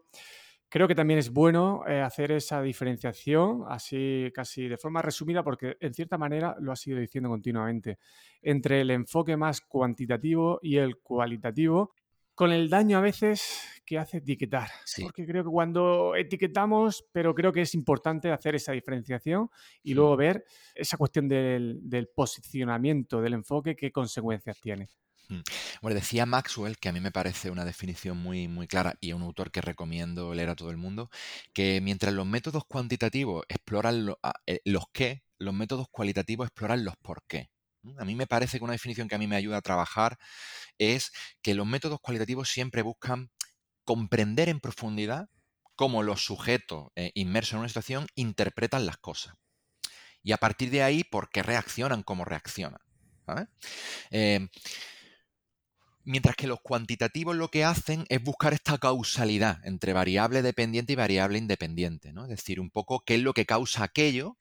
[0.68, 5.78] creo que también es bueno eh, hacer esa diferenciación, así casi de forma resumida, porque
[5.80, 8.00] en cierta manera lo has ido diciendo continuamente,
[8.42, 11.94] entre el enfoque más cuantitativo y el cualitativo,
[12.36, 14.70] con el daño a veces que hace etiquetar.
[15.02, 19.50] Porque creo que cuando etiquetamos, pero creo que es importante hacer esa diferenciación
[19.82, 24.90] y luego ver esa cuestión del, posicionamiento del enfoque, qué consecuencias tiene.
[25.30, 25.40] Mm.
[25.82, 29.24] Bueno, decía Maxwell, que a mí me parece una definición muy, muy clara y un
[29.24, 31.10] autor que recomiendo leer a todo el mundo,
[31.52, 34.14] que mientras los métodos cuantitativos exploran
[34.46, 37.50] eh, los qué, los métodos cualitativos exploran los por qué.
[37.98, 40.20] A mí me parece que una definición que a mí me ayuda a trabajar
[40.78, 43.32] es que los métodos cualitativos siempre buscan
[43.90, 45.32] comprender en profundidad
[45.76, 49.34] cómo los sujetos eh, inmersos en una situación interpretan las cosas.
[50.22, 52.80] Y a partir de ahí, por qué reaccionan como reaccionan.
[54.12, 54.48] Em,
[56.04, 60.96] mientras que los cuantitativos lo que hacen es buscar esta causalidad entre variable dependiente y
[60.96, 62.14] variable independiente.
[62.14, 62.26] ¿no?
[62.26, 64.38] Es decir, un poco qué es lo que causa aquello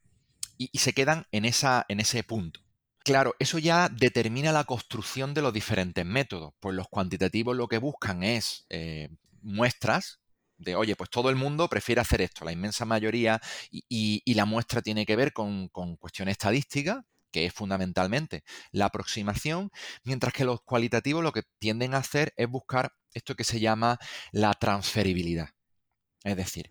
[0.58, 2.60] y, y se quedan en, esa, en ese punto.
[3.02, 6.52] Claro, eso ya determina la construcción de los diferentes métodos.
[6.60, 9.08] Pues los cuantitativos lo que buscan es eh,
[9.48, 10.20] muestras
[10.56, 14.82] de, oye, pues todo el mundo prefiere hacer esto, la inmensa mayoría, y, la muestra
[14.82, 19.70] tiene que ver con, con cuestiones estadísticas, que es fundamentalmente la aproximación,
[20.04, 23.98] mientras que los cualitativos lo que tienden a hacer es buscar esto que se llama
[24.32, 25.50] la transferibilidad.
[26.24, 26.70] Es decir,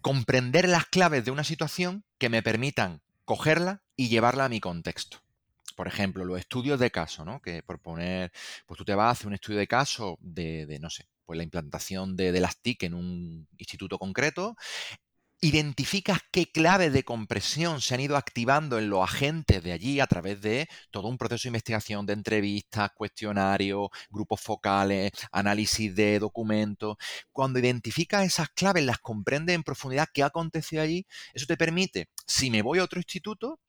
[0.00, 5.18] comprender las claves de una situación que me permitan cogerla y llevarla a mi contexto
[5.76, 7.40] por ejemplo, los estudios de caso, ¿no?
[7.40, 8.32] Que por poner,
[8.64, 11.42] pues tú te vas a hacer un estudio de caso de, no sé, pues la
[11.44, 14.56] implantación de, de las TIC en un instituto concreto
[15.40, 20.06] identificas qué claves de compresión se han ido activando en los agentes de allí a
[20.06, 26.96] través de todo un proceso de investigación de entrevistas, cuestionarios, grupos focales, análisis de documentos.
[27.32, 32.08] Cuando identificas esas claves, las comprendes en profundidad qué ha acontecido allí, eso te permite,
[32.26, 33.60] si me voy a otro instituto,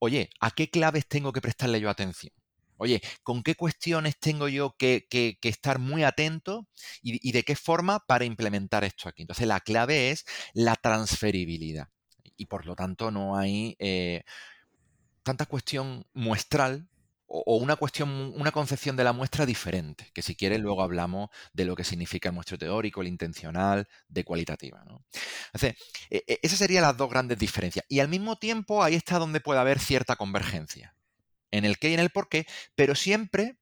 [0.00, 2.32] oye, ¿a qué claves tengo que prestarle yo atención?
[2.78, 5.06] Oye, ¿con qué cuestiones tengo yo que,
[5.42, 6.68] estar muy atento
[7.02, 9.22] y, de qué forma para implementar esto aquí?
[9.22, 11.88] Entonces, la clave es la transferibilidad.
[12.36, 14.22] Y por lo tanto, no hay eh,
[15.24, 16.88] tanta cuestión muestral
[17.26, 21.64] o, una cuestión, una concepción de la muestra diferente, que si quieres luego hablamos de
[21.64, 24.82] lo que significa el muestro teórico, el intencional, de cualitativa.
[25.52, 25.74] Entonces,
[26.10, 27.84] e, e, esas serían las dos grandes diferencias.
[27.88, 30.94] Y al mismo tiempo, ahí está donde puede haber cierta convergencia
[31.50, 33.58] en el qué y en el por qué, pero siempre,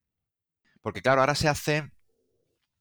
[0.82, 1.90] porque claro, ahora se hace,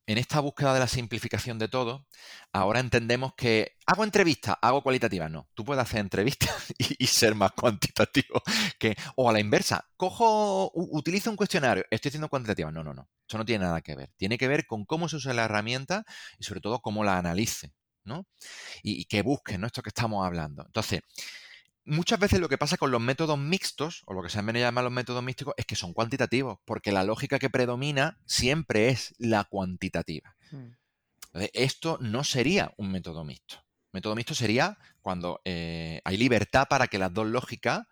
[0.07, 2.05] en esta búsqueda de la simplificación de todo,
[2.53, 5.31] ahora entendemos que hago entrevistas, hago cualitativas.
[5.31, 8.41] No, tú puedes hacer entrevistas y, ser más cuantitativo
[8.79, 12.71] que, o a la inversa, cojo, utilizo un cuestionario, estoy haciendo cuantitativa.
[12.71, 14.11] No, no, no, eso no tiene nada que ver.
[14.17, 16.05] Tiene que ver con cómo se usa la herramienta
[16.37, 18.27] y sobre todo cómo la analice, ¿no?
[18.83, 19.67] Y, que busque, ¿no?
[19.67, 20.63] Esto que estamos hablando.
[20.65, 21.01] Entonces,
[21.85, 24.65] muchas veces lo que pasa con los métodos mixtos, o lo que se han venido
[24.65, 28.89] a llamar los métodos místicos, es que son cuantitativos, porque la lógica que predomina siempre
[28.89, 30.35] es la cuantitativa.
[30.51, 30.71] Hmm.
[31.27, 33.63] Entonces, esto no sería un método mixto.
[33.91, 37.83] método mixto sería cuando eh, hay libertad para que las dos lógicas,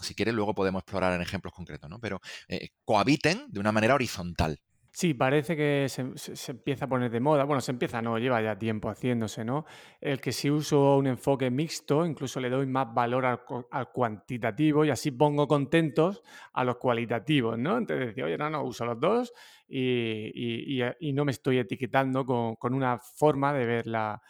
[0.00, 1.98] si quieres, luego podemos explorar en ejemplos concretos, ¿no?
[1.98, 4.60] Pero eh, cohabiten de una manera horizontal.
[4.92, 7.44] Sí, parece que se, empieza a poner de moda.
[7.44, 9.64] Bueno, se empieza, no, lleva ya tiempo haciéndose, ¿no?
[10.00, 14.90] El que si uso un enfoque mixto, incluso le doy más valor al, cuantitativo y
[14.90, 16.22] así pongo contentos
[16.52, 17.78] a los cualitativos, ¿no?
[17.78, 19.32] Entonces decía, oye, no, no, uso los dos
[19.68, 24.20] y, no me estoy etiquetando con, una forma de ver la,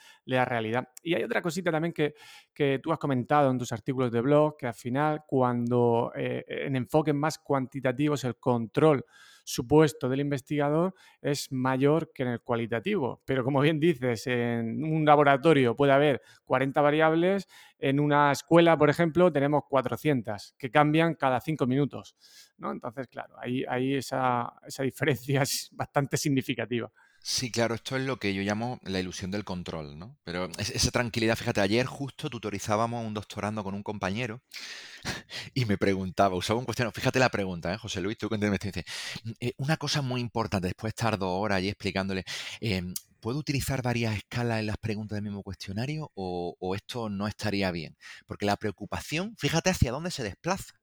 [0.44, 0.88] realidad.
[1.02, 2.14] Y hay otra cosita también que,
[2.82, 7.14] tú has comentado en tus artículos de blog, que al final, cuando eh, en enfoques
[7.14, 9.04] más cuantitativos, el control
[9.44, 13.22] supuesto del investigador es mayor que en el cualitativo.
[13.24, 18.90] Pero como bien dices, en un laboratorio puede haber 40 variables, en una escuela, por
[18.90, 22.16] ejemplo, tenemos 400 que cambian cada 5 minutos.
[22.58, 22.70] ¿no?
[22.72, 26.90] Entonces, claro, ahí, ahí esa, esa diferencia es bastante significativa.
[27.22, 30.16] Sí, claro, esto es lo que yo llamo la ilusión del control, ¿no?
[30.24, 34.42] Pero esa tranquilidad, fíjate, ayer justo tutorizábamos un doctorando con un compañero
[35.54, 38.50] y me preguntaba, usaba un cuestionario, fíjate la pregunta, ¿eh, José Luis, tú que me
[38.50, 38.84] dice,
[39.24, 42.24] mm, eh, una cosa muy importante, después de estar dos horas allí explicándole,
[42.60, 47.70] em, ¿puedo utilizar varias escalas en las preguntas del mismo cuestionario o esto no estaría
[47.70, 47.96] bien?
[48.26, 50.80] Porque la preocupación, fíjate hacia dónde se desplaza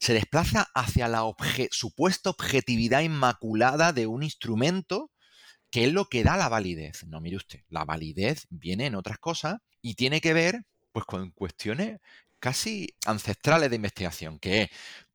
[0.00, 1.22] se desplaza hacia la
[1.70, 5.10] supuesta objetividad inmaculada de un instrumento
[5.70, 7.04] que es lo que da la validez.
[7.06, 11.30] No, mire usted, la validez viene en otras cosas y tiene que ver pues con
[11.30, 12.00] cuestiones
[12.38, 14.70] casi ancestrales de investigación, que es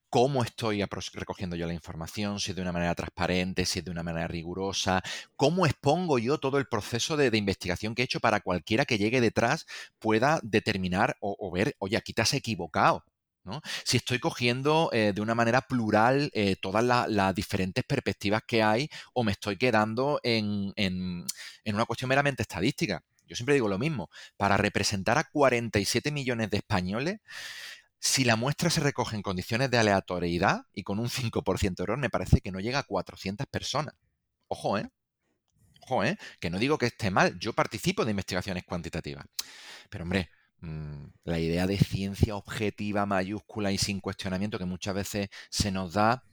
[0.10, 3.92] cómo estoy recogiendo yo la información, si es de una manera transparente, si es de
[3.92, 5.02] una manera rigurosa,
[5.36, 9.22] cómo expongo yo todo el proceso de, investigación que he hecho para cualquiera que llegue
[9.22, 9.66] detrás
[10.00, 13.04] pueda determinar o ver, oye, aquí te has equivocado.
[13.84, 18.90] Si estoy cogiendo eh, de una manera plural eh, todas las diferentes perspectivas que hay
[19.14, 20.74] o me estoy quedando en,
[21.66, 23.04] una cuestión meramente estadística.
[23.26, 27.20] Yo siempre digo lo mismo, para representar a 47 millones de españoles,
[28.00, 31.98] si la muestra se recoge en condiciones de aleatoriedad y con un 5% de error,
[31.98, 33.96] me parece que no llega a 400 personas.
[34.50, 34.90] Ojo, ¿eh?
[35.82, 36.18] Ojo, ¿eh?
[36.40, 39.26] Que no digo que esté mal, yo participo de investigaciones cuantitativas.
[39.90, 40.30] Pero hombre,
[41.24, 46.24] la idea de ciencia objetiva, mayúscula y sin cuestionamiento que muchas veces se nos da,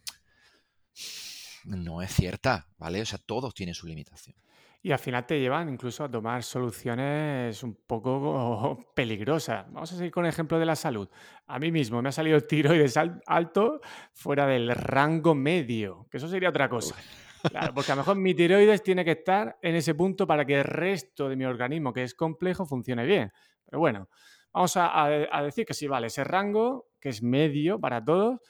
[1.64, 3.02] no es cierta, ¿vale?
[3.02, 4.36] O sea, todos tienen su limitación.
[4.82, 9.66] Y al final te llevan incluso a tomar soluciones un poco peligrosas.
[9.70, 11.08] Vamos a seguir con el ejemplo de la salud.
[11.46, 13.80] A mí mismo me ha salido el tiroides alto
[14.14, 16.94] fuera del rango medio, que eso sería otra cosa.
[17.42, 20.58] Claro, porque a lo mejor mi tiroides tiene que estar en ese punto para que
[20.58, 23.32] el resto de mi organismo, que es complejo, funcione bien.
[23.70, 24.08] Pero bueno,
[24.52, 25.08] vamos a,
[25.42, 28.40] decir que sí, vale, ese rango, que es medio para todos,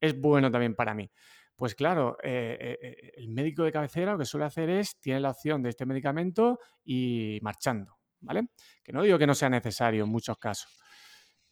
[0.00, 1.10] es bueno también para mí.
[1.54, 5.20] Pues claro, eh, eh, eh, el médico de cabecera lo que suele hacer es, tiene
[5.20, 8.48] la opción de este medicamento y marchando, ¿vale?
[8.82, 10.80] Que no digo que no sea necesario en muchos casos,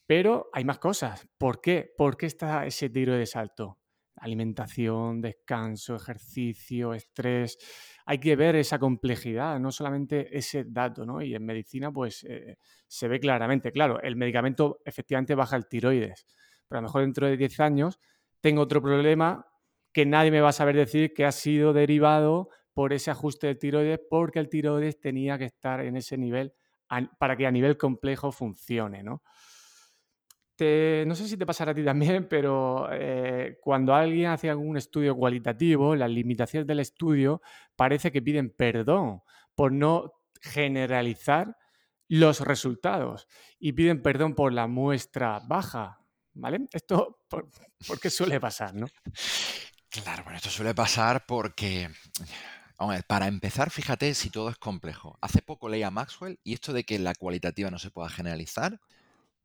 [0.06, 1.28] pero hay más cosas.
[1.36, 1.92] ¿Por qué?
[1.94, 3.77] ¿Por qué está ese tiro de salto?
[4.20, 7.58] Alimentación, descanso, ejercicio, estrés
[8.10, 11.20] hay que ver esa complejidad, no solamente ese dato, ¿no?
[11.20, 16.26] Y en medicina, pues eh, se ve claramente, claro, el medicamento efectivamente baja el tiroides,
[16.66, 18.00] pero a lo mejor dentro de 10 años
[18.40, 19.46] tengo otro problema
[19.92, 23.58] que nadie me va a saber decir que ha sido derivado por ese ajuste del
[23.58, 26.54] tiroides porque el tiroides tenía que estar en ese nivel
[27.18, 29.22] para que a nivel complejo funcione, ¿no?
[31.06, 35.16] No sé si te pasará a ti también, pero eh, cuando alguien hace algún estudio
[35.16, 37.42] cualitativo, las limitaciones del estudio
[37.76, 39.22] parece que piden perdón
[39.54, 41.56] por no generalizar
[42.08, 46.00] los resultados y piden perdón por la muestra baja,
[46.32, 46.66] ¿vale?
[46.72, 47.50] Esto, ¿por,
[48.00, 48.86] qué suele pasar, no?
[49.90, 51.90] Claro, bueno, esto suele pasar porque,
[53.06, 55.18] para empezar, fíjate si todo es complejo.
[55.20, 58.80] Hace poco leía Maxwell y esto de que la cualitativa no se pueda generalizar,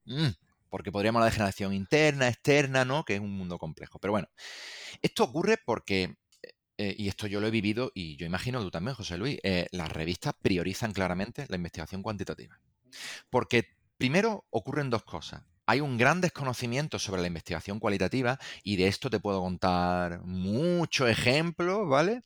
[0.05, 0.29] mm,
[0.73, 3.05] porque podríamos hablar de generación interna, externa, ¿no?
[3.05, 3.99] Que es un mundo complejo.
[3.99, 4.27] Pero bueno,
[5.03, 6.15] esto ocurre porque
[6.79, 9.67] eh, y esto yo lo he vivido y yo imagino tú también, José Luis, eh,
[9.71, 12.59] las revistas priorizan claramente la investigación cuantitativa.
[13.29, 15.43] Porque primero ocurren dos cosas.
[15.67, 21.07] Hay un gran desconocimiento sobre la investigación cualitativa y de esto te puedo contar muchos
[21.07, 22.21] ejemplos, ¿vale?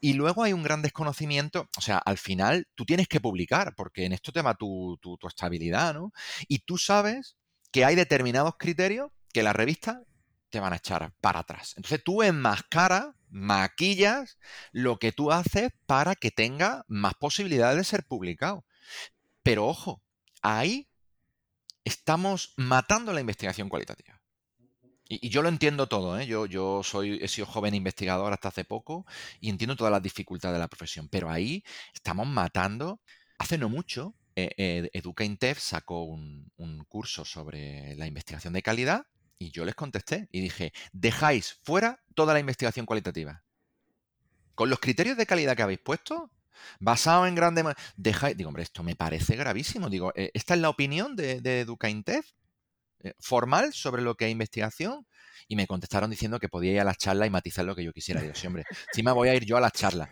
[0.00, 4.06] Y luego hay un gran desconocimiento, o sea, al final tú tienes que publicar porque
[4.06, 6.12] en esto te va tu, tu, tu estabilidad, ¿no?
[6.48, 7.36] Y tú sabes
[7.74, 10.04] que hay determinados criterios que la revista
[10.50, 11.74] te van a echar para atrás.
[11.76, 14.38] Entonces tú enmascaras maquillas
[14.70, 18.64] lo que tú haces para que tenga más posibilidades de ser publicado.
[19.42, 20.04] Pero ojo,
[20.40, 20.88] ahí
[21.82, 24.22] estamos matando la investigación cualitativa.
[25.08, 26.28] Y, yo lo entiendo todo, ¿eh?
[26.28, 29.04] yo, yo soy, he sido joven investigador hasta hace poco
[29.40, 33.00] y entiendo todas las dificultades de la profesión, pero ahí estamos matando.
[33.36, 39.06] Hace no mucho, eh, eh, sacó un, un curso sobre la investigación de calidad
[39.38, 43.44] y yo les contesté y dije, dejáis fuera toda la investigación cualitativa.
[44.54, 46.30] Con los criterios de calidad que habéis puesto,
[46.78, 47.64] basado en grande...
[47.96, 48.36] Dejáis...
[48.36, 49.90] Digo, hombre, esto me parece gravísimo.
[49.90, 52.32] Digo, eh, ¿esta es la opinión de, de Educaintef?
[53.00, 55.06] Eh, ¿Formal sobre lo que hay investigación?
[55.48, 57.92] Y me contestaron diciendo que podía ir a la charla y matizar lo que yo
[57.92, 58.20] quisiera.
[58.22, 58.64] Digo, sí, hombre,
[59.02, 60.08] me voy a ir yo a la charla.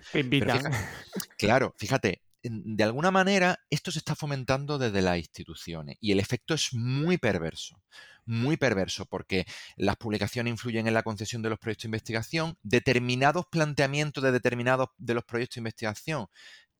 [1.38, 6.54] claro, fíjate, de alguna manera esto se está fomentando desde las instituciones y el efecto
[6.54, 7.80] es muy perverso
[8.24, 13.46] muy perverso porque las publicaciones influyen en la concesión de los proyectos de investigación, determinados
[13.50, 16.26] planteamientos de determinados de los proyectos de investigación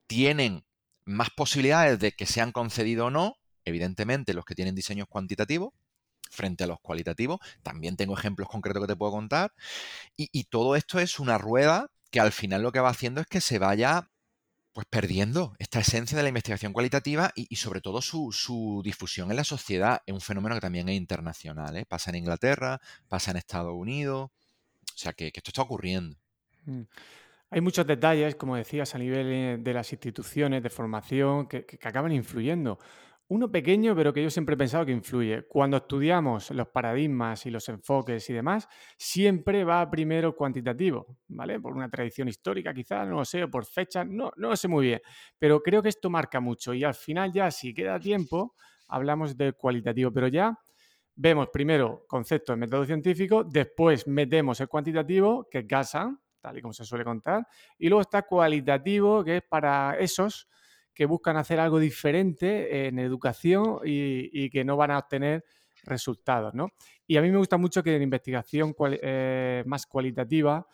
[0.06, 0.64] tienen
[1.04, 5.72] más posibilidades de que sean concedidos o no, evidentemente los que tienen diseños cuantitativos
[6.30, 9.52] frente a los cualitativos, también tengo ejemplos concretos que te puedo contar,
[10.16, 13.26] y, y todo esto es una rueda que al final lo que va haciendo es
[13.26, 14.11] que se vaya
[14.72, 19.44] pues perdiendo esta esencia de la investigación cualitativa y, sobre todo su, difusión en la
[19.44, 20.02] sociedad.
[20.06, 21.76] Es un fenómeno que también es internacional.
[21.76, 21.84] ¿eh?
[21.86, 24.30] Pasa en Inglaterra, pasa en Estados Unidos.
[24.30, 26.16] O sea que, esto está ocurriendo.
[26.64, 26.82] Mm.
[27.50, 32.12] Hay muchos detalles, como decías, a nivel eh, de las instituciones de formación que acaban
[32.12, 32.78] influyendo.
[33.28, 35.46] Uno pequeño, pero que yo siempre he pensado que influye.
[35.48, 41.58] Cuando estudiamos los paradigmas y los enfoques y demás, siempre va primero cuantitativo, ¿vale?
[41.58, 44.68] Por una tradición histórica, quizás, no lo sé, o por fecha, no, no lo sé
[44.68, 45.00] muy bien.
[45.38, 48.54] Pero creo que esto marca mucho y al final ya, si queda tiempo,
[48.88, 50.58] hablamos del cualitativo, pero ya
[51.14, 56.60] vemos primero conceptos de método científico, después metemos el cuantitativo, que es GASA, tal y
[56.60, 57.46] como se suele contar,
[57.78, 60.48] y luego está cualitativo, que es para esos
[60.94, 65.44] que buscan hacer algo diferente en educación y, que no van a obtener
[65.84, 66.68] resultados, ¿no?
[67.06, 70.66] Y a mí me gusta mucho que en investigación eh, más cualitativa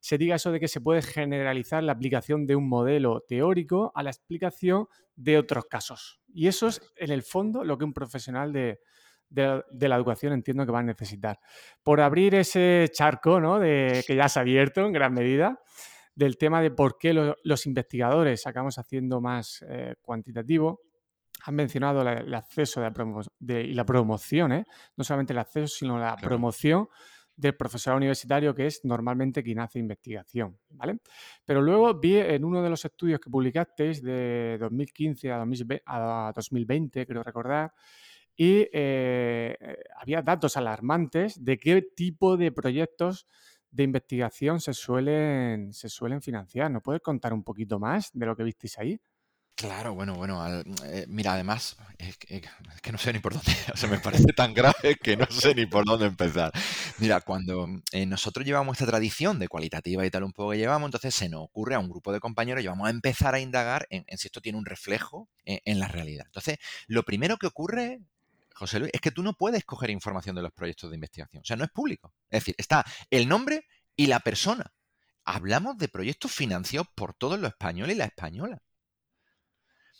[0.00, 4.02] se diga eso de que se puede generalizar la aplicación de un modelo teórico a
[4.02, 6.20] la explicación de otros casos.
[6.32, 8.78] Y eso es, en el fondo, lo que un profesional de,
[9.30, 11.40] la educación entiendo que va a necesitar.
[11.82, 13.58] Por abrir ese charco, ¿no?
[13.60, 15.60] Que ya se ha abierto en gran medida,
[16.16, 20.80] del tema de por qué los investigadores acabamos haciendo más eh, cuantitativo.
[21.44, 22.80] Han mencionado el acceso
[23.38, 24.64] de y la promoción, ¿eh?
[24.96, 26.88] no solamente el acceso, sino la promoción
[27.36, 30.58] del profesor universitario, que es normalmente quien hace investigación.
[30.70, 30.98] ¿vale?
[31.44, 37.22] Pero luego vi en uno de los estudios que publicasteis de 2015 a 2020, creo
[37.22, 37.74] recordar,
[38.34, 39.56] y eh,
[40.00, 43.26] había datos alarmantes de qué tipo de proyectos
[43.76, 46.70] de investigación se suelen, se suelen financiar.
[46.70, 48.98] ¿No puedes contar un poquito más de lo que visteis ahí?
[49.54, 50.46] Claro, bueno, bueno,
[50.84, 52.42] eh, mira, además, es que,
[52.92, 55.64] no sé ni por dónde, o sea, me parece tan grave que no sé ni
[55.64, 56.52] por dónde empezar.
[56.98, 60.88] Mira, cuando eh, nosotros llevamos esta tradición de cualitativa y tal un poco que llevamos,
[60.88, 63.86] entonces se nos ocurre a un grupo de compañeros y vamos a empezar a indagar
[63.88, 66.26] en, si esto tiene un reflejo en, en, la realidad.
[66.26, 68.00] Entonces, lo primero que ocurre,
[68.56, 71.40] José Luis, es que tú no puedes coger información de los proyectos de investigación.
[71.42, 72.12] O sea, no es público.
[72.28, 73.64] Es decir, está el nombre
[73.96, 74.72] y la persona.
[75.24, 78.62] Hablamos de proyectos financiados por todos los españoles y la española.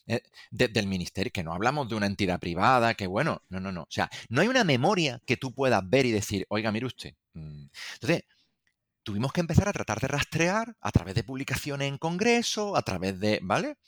[0.09, 3.83] Eh, del ministerio, que no hablamos de una entidad privada, que bueno, no, no, no.
[3.83, 7.15] O sea, no hay una memoria que tú puedas ver y decir, oiga, mire usted.
[7.33, 7.67] Mm".
[7.95, 8.23] Entonces,
[9.03, 13.19] tuvimos que empezar a tratar de rastrear a través de publicaciones en congreso, a través
[13.19, 13.79] de, ¿vale?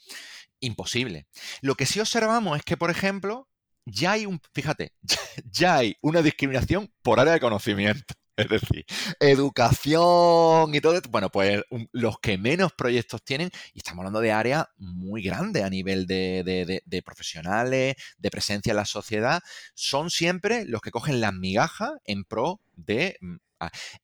[0.59, 1.27] imposible.
[1.61, 3.47] Lo que sí observamos es que, por ejemplo,
[3.85, 4.93] ya hay un, fíjate,
[5.51, 8.13] ya hay una discriminación por área de conocimiento.
[8.49, 8.85] Es decir,
[9.19, 11.09] educación y todo esto.
[11.09, 11.61] Bueno, pues
[11.91, 17.03] los que menos proyectos tienen, y estamos hablando de áreas muy grandes a nivel de,
[17.05, 19.41] profesionales, de presencia en la sociedad,
[19.73, 23.17] son siempre los que cogen las migajas en pro de...
[23.21, 23.35] Mm,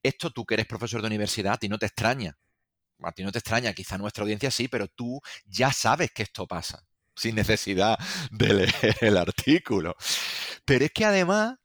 [0.03, 2.37] esto tú que eres profesor de universidad, a ti no te extraña.
[3.01, 6.45] A ti no te extraña, quizá nuestra audiencia sí, pero tú ya sabes que esto
[6.45, 7.97] pasa sin necesidad
[8.31, 9.95] de leer el artículo.
[10.65, 11.55] Pero es que además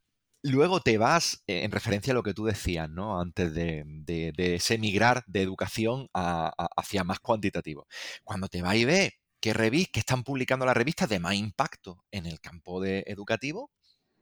[0.42, 3.20] luego te vas, eh, en referencia a lo que tú decías, ¿no?
[3.20, 7.86] Antes de, de, de ese migrar de educación hacia más cuantitativo.
[8.24, 9.52] Cuando te vas y ves que,
[9.92, 13.70] que están publicando las revistas de más impacto en el campo de educativo,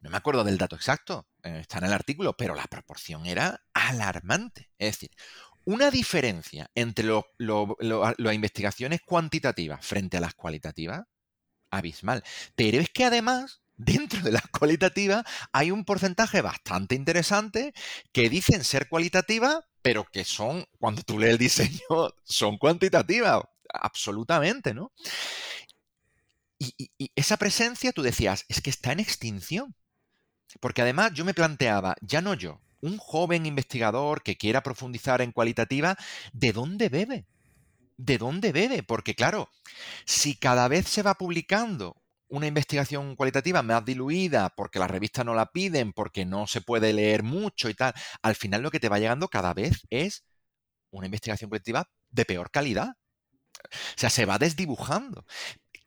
[0.01, 3.61] no me acuerdo del dato exacto, eh, está en el artículo, pero la proporción era
[3.73, 4.69] alarmante.
[4.77, 5.11] Es decir,
[5.65, 7.07] una diferencia entre
[7.37, 11.03] las investigaciones cuantitativas frente a las cualitativas,
[11.69, 12.23] abismal.
[12.55, 17.73] Pero es que además dentro de las cualitativas hay un porcentaje bastante interesante
[18.11, 21.79] que dicen ser cualitativas, pero que son, cuando tú lees el diseño,
[22.23, 23.41] son cuantitativas,
[23.73, 24.91] absolutamente, ¿no?
[26.59, 29.75] Y, y, esa presencia, tú decías, es que está en extinción.
[30.59, 35.31] Porque además yo me planteaba, ya no yo, un joven investigador que quiera profundizar en
[35.31, 35.95] cualitativa,
[36.33, 37.27] ¿de dónde bebe?
[37.95, 38.83] ¿De dónde bebe?
[38.83, 39.49] Porque claro,
[40.05, 45.33] si cada vez se va publicando una investigación cualitativa más diluida porque las revistas no
[45.33, 48.89] la piden, porque no se puede leer mucho y tal, al final lo que te
[48.89, 50.23] va llegando cada vez es
[50.91, 52.89] una investigación cualitativa de peor calidad.
[53.61, 55.25] O sea, se va desdibujando.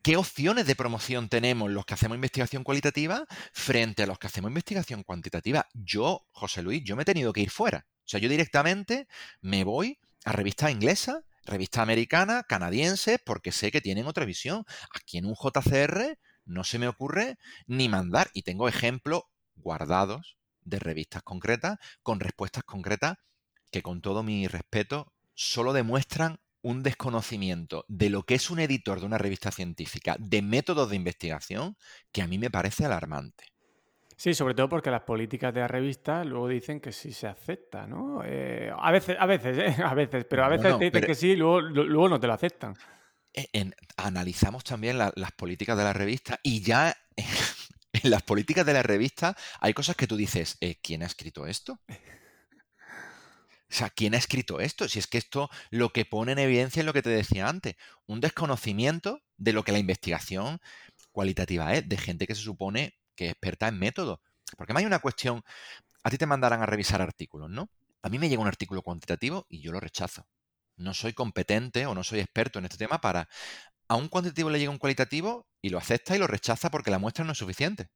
[0.02, 4.50] ¿Qué opciones de promoción tenemos los que hacemos investigación cualitativa frente a los que hacemos
[4.50, 5.66] investigación cuantitativa?
[5.72, 7.86] Yo, José Luis, yo me he tenido que ir fuera.
[7.88, 9.06] O sea, yo directamente
[9.40, 14.64] me voy a revistas inglesas, revistas americanas, canadienses, porque sé que tienen otra visión.
[14.92, 18.30] Aquí en un JCR no se me ocurre ni mandar.
[18.34, 19.22] Y tengo ejemplos
[19.56, 23.18] guardados de revistas concretas con respuestas concretas
[23.70, 29.00] que con todo mi respeto solo demuestran un desconocimiento de lo que es un editor
[29.00, 31.76] de una revista científica, de métodos de investigación,
[32.12, 33.46] que a mí me parece alarmante.
[34.16, 37.88] Sí, sobre todo porque las políticas de la revista luego dicen que sí se acepta,
[37.88, 38.22] ¿no?
[38.24, 39.76] Eh, a veces, a veces, ¿eh?
[39.84, 42.74] a veces, pero a veces te dicen que sí, luego, luego no te lo aceptan.
[43.34, 46.96] E, analizamos también las políticas de la revista y ya
[47.92, 51.46] en las políticas de la revista hay cosas que tú dices, eh, ¿quién ha escrito
[51.46, 51.80] esto?
[53.72, 54.86] O sea, ¿quién ha escrito esto?
[54.86, 57.76] Si es que esto lo que pone en evidencia es lo que te decía antes,
[58.06, 60.60] un desconocimiento de lo que la investigación
[61.10, 64.20] cualitativa es, de gente que se supone que es experta en método.
[64.58, 65.42] Porque hay una cuestión,
[66.02, 67.70] a ti te mandarán a revisar artículos, ¿no?
[68.02, 70.26] A mí me llega un artículo cuantitativo y yo lo rechazo.
[70.76, 73.28] No soy competente o no soy experto en este tema para...
[73.88, 76.98] A un cuantitativo le llega un cualitativo y lo acepta y lo rechaza porque la
[76.98, 77.88] muestra no es suficiente.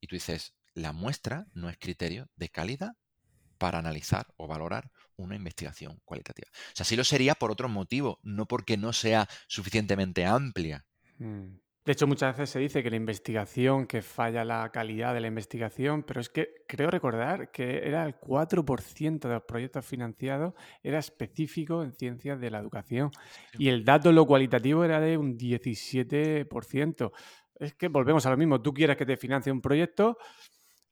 [0.00, 2.92] Y tú dices, la muestra no es criterio de calidad
[3.58, 6.48] para analizar o valorar una investigación cualitativa.
[6.50, 10.86] O sea, sí lo sería por otro motivo, no porque no sea suficientemente amplia.
[11.18, 11.58] Mm.
[11.84, 15.28] De hecho, muchas veces se dice que la investigación, que falla la calidad de la
[15.28, 20.52] investigación, pero es que creo recordar que era el 4% de los proyectos financiados
[20.82, 23.10] era específico en ciencias de la educación
[23.58, 27.12] y el dato lo cualitativo era de un 17%.
[27.58, 30.18] Es que volvemos a lo mismo, tú quieres que te financie un proyecto,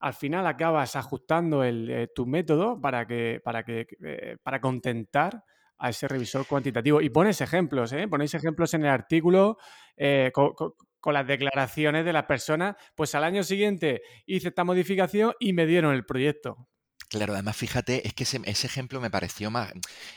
[0.00, 5.44] al final acabas ajustando eh, tu método para, que, para, que, eh, para contentar
[5.78, 7.00] a ese revisor cuantitativo.
[7.00, 8.08] Y pones ejemplos, ¿eh?
[8.08, 9.58] Ponéis ejemplos en el artículo
[9.96, 12.76] eh, con, las declaraciones de las personas.
[12.94, 16.68] Pues al año siguiente hice esta modificación y me dieron el proyecto.
[17.08, 19.72] Claro, además fíjate, es que ese, ejemplo me pareció más...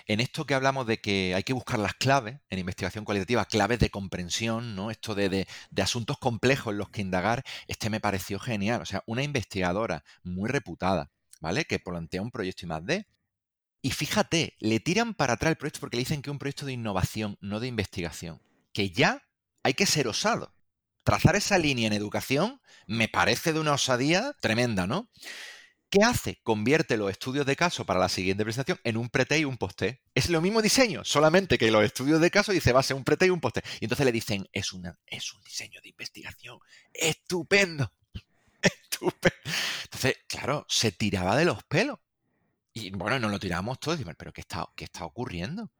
[0.08, 3.80] En esto que hablamos de que hay que buscar las claves en investigación cualitativa, claves
[3.80, 4.92] de comprensión, ¿no?
[4.92, 8.82] Esto de, de, asuntos complejos en los que indagar, este me pareció genial.
[8.82, 11.64] O sea, una investigadora muy reputada, ¿vale?
[11.64, 13.06] Que plantea un proyecto de,
[13.82, 16.66] y fíjate, le tiran para atrás el proyecto porque le dicen que es un proyecto
[16.66, 18.42] de innovación, no de investigación.
[18.74, 19.28] Que ya
[19.64, 20.56] hay que ser osado.
[21.04, 25.10] Trazar esa línea en educación me parece de una osadía tremenda, ¿no?
[25.90, 26.40] ¿Qué hace?
[26.44, 30.02] Convierte los estudios de caso para la siguiente presentación en un prete y un posté.
[30.14, 33.04] Es lo mismo diseño, solamente que los estudios de caso dice va a ser un
[33.04, 33.62] prete y un posté.
[33.82, 34.72] Y entonces le dicen, es,
[35.08, 36.60] es un diseño de investigación.
[36.94, 37.92] Estupendo.
[38.62, 39.42] Estupendo.
[39.84, 42.00] Entonces, claro, se tiraba de los pelos.
[42.74, 45.72] Y bueno, nos lo tiramos todos y pero ¿qué está, qué está ocurriendo?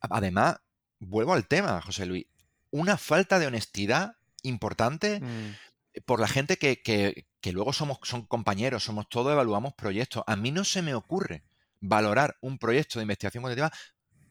[0.00, 0.56] Además,
[0.98, 2.26] vuelvo al tema, José Luis,
[2.70, 6.02] una falta de honestidad importante mm.
[6.04, 10.22] por la gente que, que, que, luego somos son compañeros, somos todos, evaluamos proyectos.
[10.26, 11.44] A mí no se me ocurre
[11.80, 13.76] valorar un proyecto de investigación cuantitativa,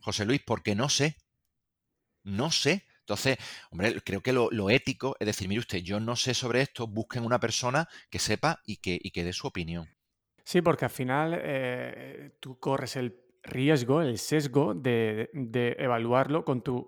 [0.01, 1.17] José Luis, porque no sé.
[2.23, 2.85] No sé.
[2.99, 3.37] Entonces,
[3.69, 7.25] hombre, creo que lo, ético es decir, mire usted, yo no sé sobre esto, busquen
[7.25, 9.89] una persona que sepa y que, y que dé su opinión.
[10.43, 15.29] Sí, porque al final eh, tú corres el riesgo, el sesgo de,
[15.77, 16.85] evaluarlo con tus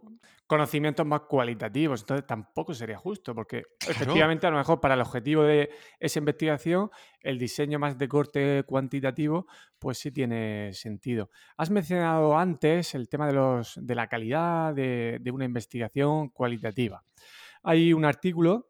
[0.47, 2.01] conocimientos más cualitativos.
[2.01, 6.89] Entonces tampoco sería justo, porque efectivamente a lo mejor para el objetivo de esa investigación,
[7.21, 9.47] el diseño más de corte cuantitativo,
[9.79, 11.29] pues sí tiene sentido.
[11.57, 17.03] Has mencionado antes el tema de, los, de la calidad de una investigación cualitativa.
[17.63, 18.69] Hay un artículo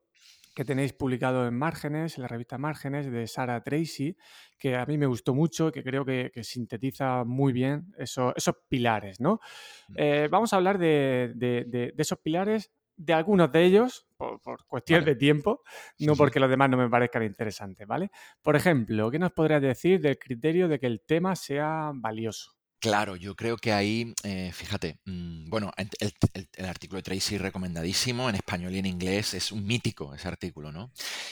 [0.55, 4.15] que tenéis publicado en Márgenes, en la revista Márgenes, de Sarah Tracy,
[4.57, 8.33] que a mí me gustó mucho, que creo que, sintetiza muy bien esos
[8.69, 9.41] pilares, ¿no?
[9.89, 9.93] Mm.
[9.97, 15.61] Eh, vamos a hablar de, esos pilares, de algunos de ellos, por, cuestión de tiempo,
[15.99, 18.09] no porque los demás no me parezcan interesantes, ¿vale?
[18.41, 22.54] Por ejemplo, ¿qué nos podrías decir del criterio de que el tema sea valioso?
[22.85, 28.35] Claro, yo creo que ahí, eh, fíjate, mm, bueno, el, artículo de Tracy recomendadísimo en
[28.35, 30.91] español y en inglés, es un mítico ese artículo, ¿no?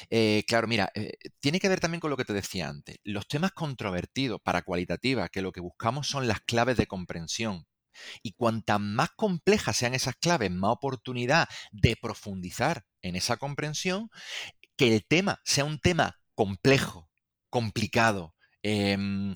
[0.09, 2.97] Eh, claro, mira, eh, tiene que ver también con lo que te decía antes.
[3.03, 7.67] Los temas controvertidos para cualitativa, que lo que buscamos son las claves de comprensión.
[8.23, 14.09] Y cuantas más complejas sean esas claves, más oportunidad de profundizar en esa comprensión,
[14.75, 17.11] que el tema sea un tema complejo,
[17.51, 18.33] complicado,
[18.65, 19.33] Em,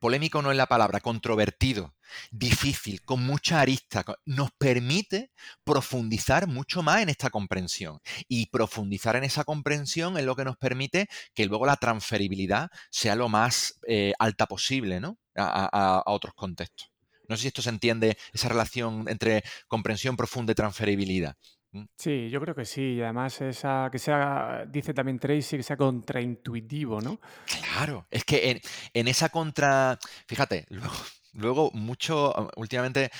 [0.00, 1.94] polémico no es la palabra, controvertido,
[2.32, 5.30] difícil, con mucha arista, nos permite
[5.62, 8.00] profundizar mucho más en esta comprensión.
[8.26, 13.14] Y profundizar en esa comprensión es lo que nos permite que luego la transferibilidad sea
[13.14, 15.18] lo más eh, alta posible ¿no?
[15.36, 16.90] a, a otros contextos.
[17.28, 21.36] No sé si esto se entiende, esa relación entre comprensión profunda y transferibilidad.
[21.72, 21.84] Mm.
[21.96, 22.94] Sí, yo creo que sí.
[22.94, 27.20] Y además esa que sea, dice también Tracy, que sea contraintuitivo, ¿no?
[27.46, 28.60] Claro, es que
[28.94, 30.96] en, esa contra, fíjate, luego,
[31.32, 33.10] luego mucho, ah, últimamente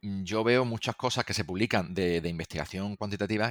[0.00, 3.50] yo veo muchas cosas que se publican de, investigación cuantitativa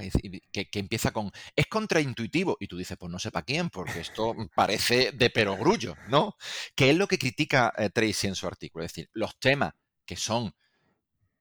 [0.51, 3.99] que, que, empieza con, es contraintuitivo, y tú dices, pues no sé para quién, porque
[3.99, 6.35] esto parece de perogrullo, ¿no?
[6.75, 9.73] Que es lo que critica eh, Tracy en su artículo, es decir, los temas
[10.05, 10.53] que son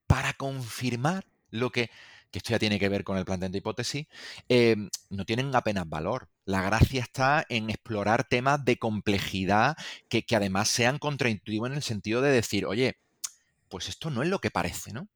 [0.07, 1.89] para confirmar lo que
[2.35, 4.07] que esto ya tiene que ver con el planteamiento de hipótesis,
[4.49, 6.27] em, no tienen apenas valor.
[6.43, 9.77] La gracia está en explorar temas de complejidad
[10.09, 12.97] que, además sean contraintuitivos en el sentido de decir, oye,
[13.69, 15.07] pues esto no es lo que parece, ¿no?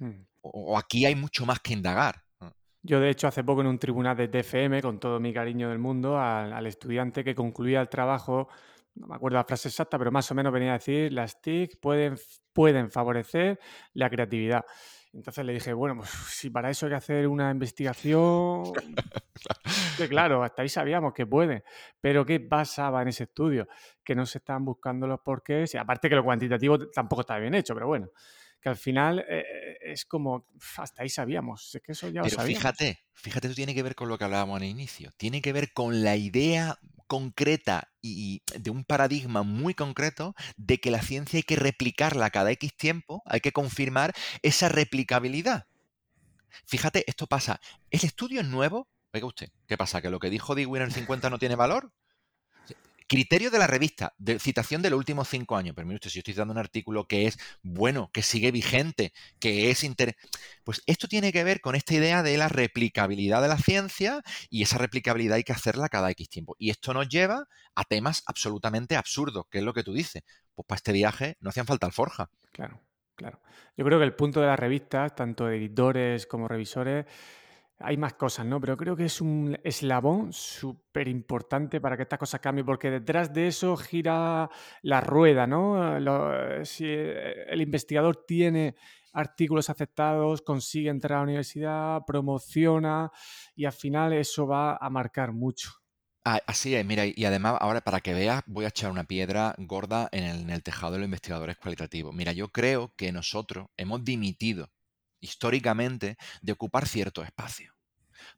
[0.00, 0.26] Hmm.
[0.40, 2.24] O, aquí hay mucho más que indagar.
[2.82, 5.78] Yo, de hecho, hace poco en un tribunal de TFM, con todo mi cariño del
[5.78, 8.48] mundo, al, estudiante que concluía el trabajo,
[8.96, 11.78] no me acuerdo la frase exacta, pero más o menos venía a decir, las TIC
[11.78, 12.16] pueden,
[12.52, 13.60] pueden favorecer
[13.92, 14.64] la creatividad.
[15.14, 18.72] Entonces le dije, bueno, pues si para eso hay que hacer una investigación,
[19.96, 21.64] que claro, hasta ahí sabíamos que puede,
[22.00, 23.68] pero ¿qué pasaba en ese estudio?
[24.02, 27.54] Que no se estaban buscando los porqués, y aparte que lo cuantitativo tampoco está bien
[27.54, 28.10] hecho, pero bueno,
[28.60, 30.46] que al final eh, eh, es como,
[30.78, 32.58] hasta ahí sabíamos, es que eso ya lo sabíamos.
[32.58, 35.72] fíjate, fíjate, eso tiene que ver con lo que hablábamos al inicio, tiene que ver
[35.72, 36.76] con la idea
[37.06, 42.50] concreta y de un paradigma muy concreto de que la ciencia hay que replicarla cada
[42.52, 45.66] X tiempo, hay que confirmar esa replicabilidad.
[46.66, 47.60] Fíjate, esto pasa.
[47.90, 48.88] ¿El estudio es nuevo?
[49.12, 50.02] Oiga usted, ¿qué pasa?
[50.02, 51.92] ¿Que lo que dijo Dewey en el 50 no tiene valor?
[53.06, 55.74] Criterio de la revista, de citación de los últimos cinco años.
[55.74, 59.12] Pero mire usted, si yo estoy dando un artículo que es bueno, que sigue vigente,
[59.38, 60.16] que es inter...
[60.64, 64.62] Pues esto tiene que ver con esta idea de la replicabilidad de la ciencia y
[64.62, 66.56] esa replicabilidad hay que hacerla cada X tiempo.
[66.58, 70.22] Y esto nos lleva a temas absolutamente absurdos, que es lo que tú dices.
[70.54, 72.30] Pues para este viaje no hacían falta alforja.
[72.52, 72.80] Claro,
[73.16, 73.40] claro.
[73.76, 77.06] Yo creo que el punto de las revistas, tanto editores como revisores,
[77.78, 78.60] hay más cosas, ¿no?
[78.60, 83.32] Pero creo que es un eslabón súper importante para que estas cosas cambien, porque detrás
[83.32, 84.48] de eso gira
[84.82, 85.74] la rueda, ¿no?
[86.64, 88.76] si eh, el investigador tiene
[89.12, 93.10] artículos aceptados, consigue entrar a la universidad, promociona
[93.54, 95.70] y al final eso va a marcar mucho.
[96.26, 99.54] Ah, así es, mira, y además ahora para que veas voy a echar una piedra
[99.58, 102.14] gorda en el, en el tejado de los investigadores cualitativos.
[102.14, 104.70] Mira, yo creo que nosotros hemos dimitido
[105.24, 107.74] históricamente de ocupar cierto espacio.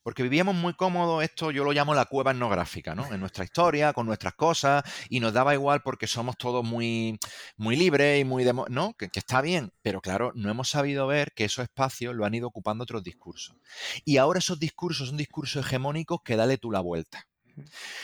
[0.03, 3.12] Porque vivíamos muy cómodos, esto yo lo llamo la cueva etnográfica, ¿no?
[3.12, 7.18] En nuestra historia, con nuestras cosas, y nos daba igual porque somos todos muy,
[7.57, 8.45] muy libres y muy...
[8.68, 8.95] ¿no?
[8.95, 12.34] Que, que está bien, pero claro, no hemos sabido ver que esos espacios lo han
[12.34, 13.57] ido ocupando otros discursos.
[14.05, 17.26] Y ahora esos discursos son discursos hegemónicos que dale tú la vuelta.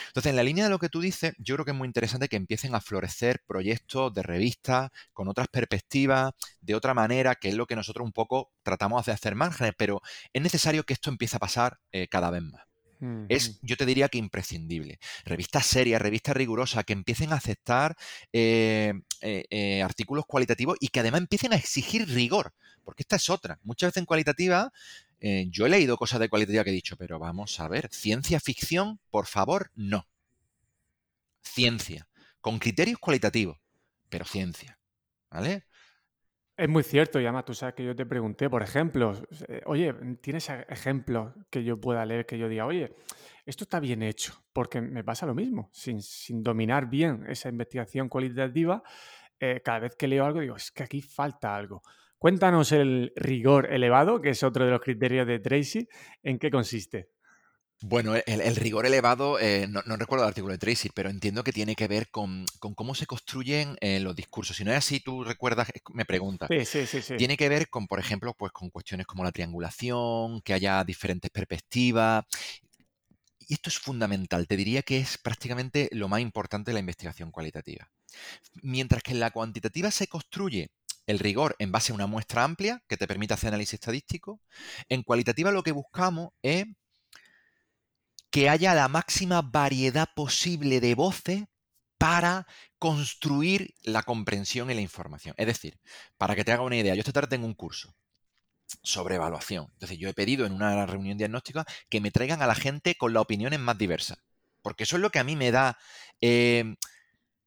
[0.07, 2.27] Entonces, en la línea de lo que tú dices, yo creo que es muy interesante
[2.27, 7.55] que empiecen a florecer proyectos de revistas con otras perspectivas, de otra manera, que es
[7.55, 10.01] lo que nosotros un poco tratamos de hacer márgenes, pero
[10.31, 12.61] es necesario que esto empiece a pasar eh, cada vez más.
[13.27, 14.97] Es, yo te diría que imprescindible.
[15.25, 17.97] Revistas serias, revistas rigurosas, que empiecen a aceptar
[18.31, 22.53] eh, eh, artículos cualitativos y que además empiecen a exigir rigor,
[22.85, 23.59] porque esta es otra.
[23.63, 24.71] Muchas veces en cualitativa
[25.25, 28.41] eh, yo he leído cosas de cualitativa que he dicho, pero vamos a ver, ciencia
[28.41, 30.05] ficción, por favor, no.
[31.41, 32.09] Ciencia,
[32.41, 33.57] con criterios cualitativos,
[34.09, 34.77] pero ciencia.
[35.31, 35.63] ¿Vale?
[36.57, 39.13] Es muy cierto, y tú sabes que yo te pregunté, por ejemplo,
[39.47, 42.93] eh, oye, ¿tienes ejemplos que yo pueda leer que yo diga, oye,
[43.45, 44.43] esto está bien hecho?
[44.51, 46.01] Porque me pasa lo mismo, sin,
[46.43, 48.83] dominar bien esa investigación cualitativa,
[49.39, 51.81] eh, cada vez que leo algo digo, es que aquí falta algo.
[52.23, 55.89] Cuéntanos el rigor elevado, que es otro de los criterios de Tracy,
[56.23, 57.09] ¿en qué consiste?
[57.81, 61.75] Bueno, el, rigor elevado, eh, no, recuerdo el artículo de Tracy, pero entiendo que tiene
[61.75, 62.45] que ver con,
[62.77, 64.55] cómo se construyen eh, los discursos.
[64.55, 66.47] Si no es así, tú recuerdas, me preguntas.
[66.49, 69.33] Sí, sí, sí, sí, Tiene que ver con, por ejemplo, pues con cuestiones como la
[69.33, 72.23] triangulación, que haya diferentes perspectivas.
[73.49, 74.47] Y esto es fundamental.
[74.47, 77.91] Te diría que es prácticamente lo más importante de la investigación cualitativa.
[78.61, 80.69] Mientras que en la cuantitativa se construye
[81.07, 84.41] el rigor en base a una muestra amplia que te permite hacer análisis estadístico,
[84.89, 86.65] en cualitativa lo que buscamos es
[88.29, 91.43] que haya la máxima variedad posible de voces
[91.97, 92.47] para
[92.79, 95.35] construir la comprensión y la información.
[95.37, 95.79] Es decir,
[96.17, 97.95] para que te haga una idea, yo esta tarde tengo un curso
[98.81, 99.69] sobre evaluación.
[99.73, 103.13] Entonces yo he pedido en una reunión diagnóstica que me traigan a la gente con
[103.13, 104.17] las opiniones más diversas.
[104.61, 105.77] Porque eso es lo que a mí me da
[106.19, 106.75] eh,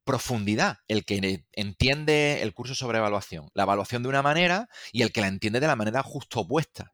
[0.07, 5.13] profundidad, el que entiende el curso sobre evaluación, la evaluación de una manera y el
[5.13, 6.93] que la entiende de la manera justo opuesta.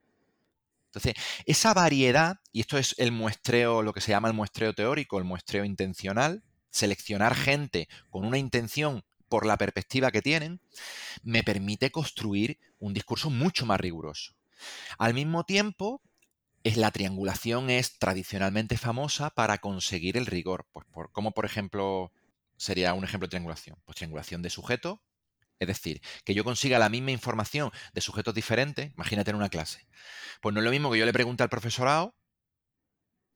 [0.86, 5.18] Entonces, esa variedad, y esto es el muestreo, lo que se llama el muestreo teórico,
[5.18, 10.60] el muestreo intencional, seleccionar gente con una intención por la perspectiva que tienen,
[11.22, 14.32] me permite construir un discurso mucho más riguroso.
[14.96, 16.00] Al mismo tiempo,
[16.64, 20.66] es, la triangulación es tradicionalmente famosa para conseguir el rigor.
[20.72, 22.10] Pues por, como por ejemplo
[22.62, 23.76] sería un ejemplo de triangulación.
[23.84, 25.02] Pues triangulación de sujeto,
[25.58, 29.86] es decir, que yo consiga la misma información de sujetos diferentes, imagínate en una clase.
[30.40, 32.14] Pues no es lo mismo que yo le pregunte al profesorado,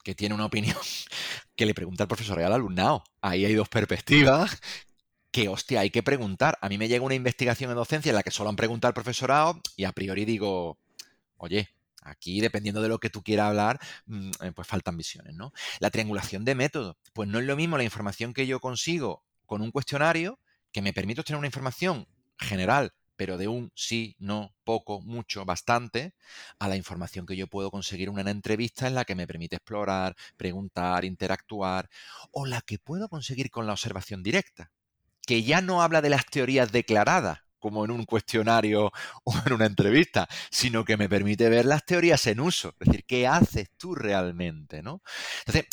[0.04, 0.76] que tiene una opinión,
[1.56, 3.04] que le pregunte al profesorado y al alumnado.
[3.20, 4.60] Ahí hay dos perspectivas
[5.32, 6.56] que, hostia, hay que preguntar.
[6.62, 8.94] A mí me llega una investigación en docencia en la que solo han preguntado al
[8.94, 10.78] profesorado y a priori digo,
[11.36, 11.75] oye,
[12.06, 15.52] aquí dependiendo de lo que tú quieras hablar, mm, eh, pues faltan visiones, ¿no?
[15.80, 19.62] La triangulación de método, pues no es lo mismo la información que yo consigo con
[19.62, 20.38] un cuestionario
[20.72, 22.06] que me permite obtener una información
[22.38, 26.14] general, pero de un sí, no, poco, mucho, bastante,
[26.58, 29.56] a la información que yo puedo conseguir en una entrevista en la que me permite
[29.56, 31.88] explorar, preguntar, interactuar,
[32.30, 34.70] o la que puedo conseguir con la observación directa,
[35.26, 38.92] que ya no habla de las teorías declaradas, como en un cuestionario
[39.24, 43.04] o en una entrevista, sino que me permite ver las teorías en uso, es decir,
[43.04, 45.02] qué haces tú realmente, ¿no?
[45.40, 45.66] Entonces,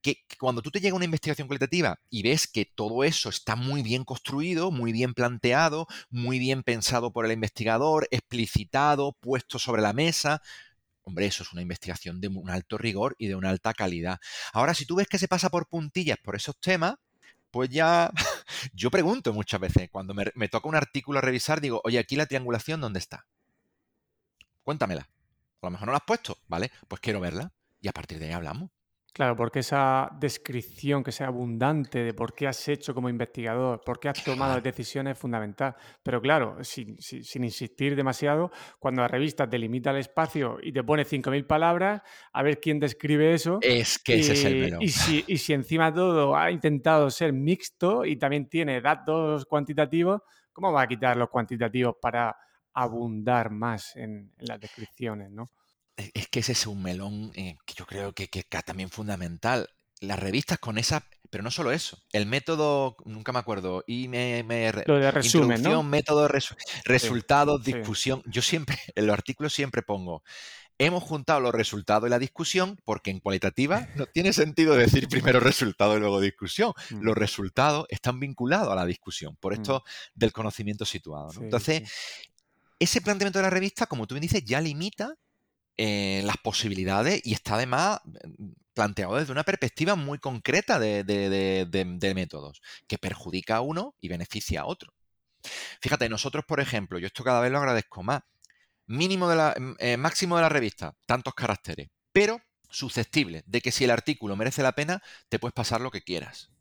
[0.00, 3.82] que, cuando tú te llega una investigación cualitativa y ves que todo eso está muy
[3.82, 9.92] bien construido, muy bien planteado, muy bien pensado por el investigador, explicitado, puesto sobre la
[9.92, 10.42] mesa,
[11.02, 14.20] hombre, eso es una investigación de un alto rigor y de una alta calidad.
[14.52, 16.94] Ahora, si tú ves que se pasa por puntillas por esos temas,
[17.52, 18.10] pues ya
[18.74, 22.26] yo pregunto muchas veces, cuando me, toca un artículo a revisar, digo, oye, aquí la
[22.26, 23.26] triangulación, ¿dónde está?
[24.64, 25.02] Cuéntamela.
[25.60, 26.72] A lo mejor no la has puesto, ¿vale?
[26.88, 28.70] Pues quiero verla y a partir de ahí hablamos.
[29.14, 34.00] Claro, porque esa descripción que sea abundante de por qué has hecho como investigador, por
[34.00, 35.76] qué has tomado decisiones es fundamental.
[36.02, 36.96] Pero claro, sin,
[37.34, 42.00] insistir demasiado, cuando la revista te limita el espacio y te pone 5.000 palabras,
[42.32, 43.58] a ver quién describe eso.
[43.60, 44.82] Es que ese es el melón.
[44.82, 50.22] Y si, y si encima todo ha intentado ser mixto y también tiene datos cuantitativos,
[50.54, 52.34] ¿cómo va a quitar los cuantitativos para
[52.72, 55.50] abundar más en, en las descripciones, no?
[55.96, 59.68] E, es que ese es un melón eh, que yo creo que, que, también fundamental.
[60.00, 64.98] Las revistas con esa, pero no solo eso, el método, nunca me acuerdo, me, Lo
[64.98, 65.84] de resumen, ¿no?
[65.84, 66.28] método,
[66.84, 68.20] resultados, discusión.
[68.26, 70.24] Yo siempre, en los artículos siempre pongo,
[70.78, 75.38] hemos juntado los resultados y la discusión porque en cualitativa no tiene sentido decir primero
[75.38, 76.72] resultado y luego discusión.
[76.90, 77.02] Mm.
[77.02, 79.60] Los resultados están vinculados a la discusión, por mm.
[79.60, 79.84] esto
[80.14, 81.30] del conocimiento situado.
[81.40, 81.82] Entonces,
[82.78, 85.14] ese planteamiento de la revista, como tú me dices, ya limita
[85.84, 92.62] eh, las posibilidades y está además mm, planteado desde una perspectiva muy concreta de, métodos,
[92.86, 94.94] que perjudica a uno y beneficia a otro.
[95.80, 98.22] Fíjate, nosotros, por ejemplo, yo esto cada vez lo agradezco más,
[98.86, 103.72] mínimo de la, mm, eh, máximo de la revista, tantos caracteres, pero susceptible de que
[103.72, 106.52] si el artículo merece la pena, te puedes pasar lo que quieras.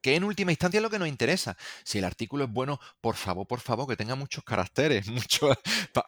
[0.00, 1.56] Que en última instancia es lo que nos interesa.
[1.84, 5.06] Si el artículo es bueno, por favor, por favor, que tenga muchos caracteres.
[5.08, 5.56] Mucho...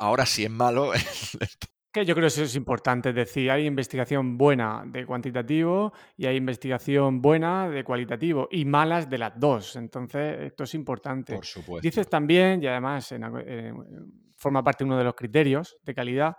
[0.01, 0.93] Ahora, si es malo,
[2.03, 6.37] yo creo que eso es importante, es decir, hay investigación buena de cuantitativo y hay
[6.37, 9.77] investigación buena de cualitativo y malas de las dos.
[9.77, 11.35] Entonces, esto es importante.
[11.35, 11.87] Por supuesto.
[11.87, 13.15] Dices también, y además
[14.37, 16.37] forma parte de uno de los criterios de calidad,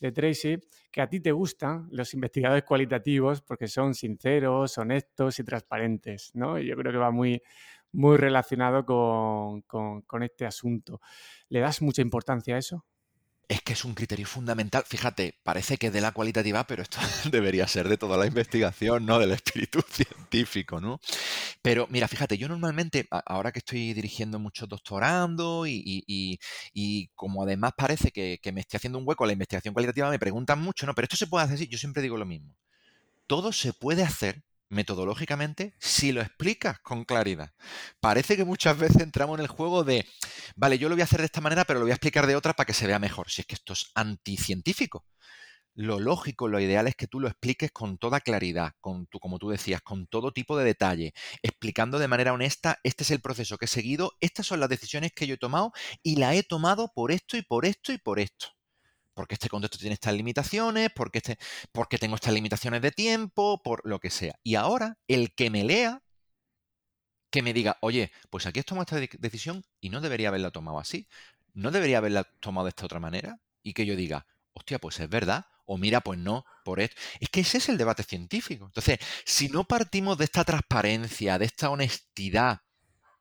[0.00, 0.56] de Tracy,
[0.90, 6.58] que a ti te gustan los investigadores cualitativos porque son sinceros, honestos y transparentes, ¿no?
[6.58, 7.42] Y yo creo que va muy,
[7.92, 11.00] muy relacionado con, con este asunto.
[11.48, 12.84] ¿Le das mucha importancia a eso?
[13.48, 14.84] Es que es un criterio fundamental.
[14.86, 16.98] Fíjate, parece que es de la cualitativa, pero esto
[17.32, 19.18] debería ser de toda la investigación, ¿no?
[19.18, 21.00] Del espíritu científico, ¿no?
[21.62, 26.38] Pero mira, fíjate, yo normalmente, ahora que estoy dirigiendo muchos doctorando y,
[27.14, 30.84] como además parece que, me estoy haciendo un hueco la investigación cualitativa, me preguntan mucho,
[30.86, 30.94] ¿no?
[30.94, 32.54] Pero esto se puede hacer así, yo siempre digo lo mismo.
[33.26, 37.52] Todo se puede hacer metodológicamente si lo explicas con claridad.
[38.00, 40.06] Parece que muchas veces entramos en el juego de,
[40.56, 42.36] vale, yo lo voy a hacer de esta manera, pero lo voy a explicar de
[42.36, 43.30] otra para que se vea mejor.
[43.30, 45.04] Si es que esto es anticientífico.
[45.74, 49.38] Lo lógico, lo ideal es que tú lo expliques con toda claridad, con tu, como
[49.38, 53.58] tú decías, con todo tipo de detalle, explicando de manera honesta, este es el proceso
[53.58, 55.70] que he seguido, estas son las decisiones que yo he tomado
[56.02, 58.57] y la he tomado por esto y por esto y por esto
[59.18, 61.38] porque este contexto tiene estas limitaciones, porque, este,
[61.72, 64.38] porque tengo estas limitaciones de tiempo, por lo que sea.
[64.44, 66.04] Y ahora, el que me lea,
[67.28, 70.78] que me diga, oye, pues aquí he tomado esta decisión y no debería haberla tomado
[70.78, 71.08] así,
[71.52, 75.08] no debería haberla tomado de esta otra manera, y que yo diga, hostia, pues es
[75.08, 76.94] verdad, o mira, pues no, por esto.
[77.18, 78.66] Es que ese es el debate científico.
[78.66, 82.60] Entonces, si no partimos de esta transparencia, de esta honestidad,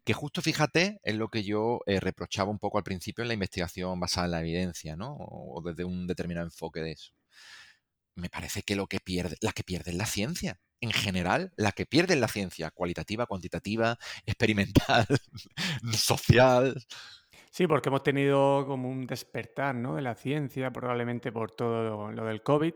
[0.07, 3.33] que justo fíjate es lo que yo eh, reprochaba un poco al principio en la
[3.33, 5.17] investigación basada en la evidencia, ¿no?
[5.19, 7.11] O, desde un determinado enfoque de eso.
[8.15, 10.61] Me parece que lo que pierde, la que pierde es la ciencia.
[10.79, 15.07] En general, la que pierde es la ciencia, cualitativa, cuantitativa, experimental,
[15.91, 16.81] social.
[17.51, 19.95] Sí, porque hemos tenido como un despertar ¿no?
[19.95, 22.75] de la ciencia, probablemente por todo lo del COVID,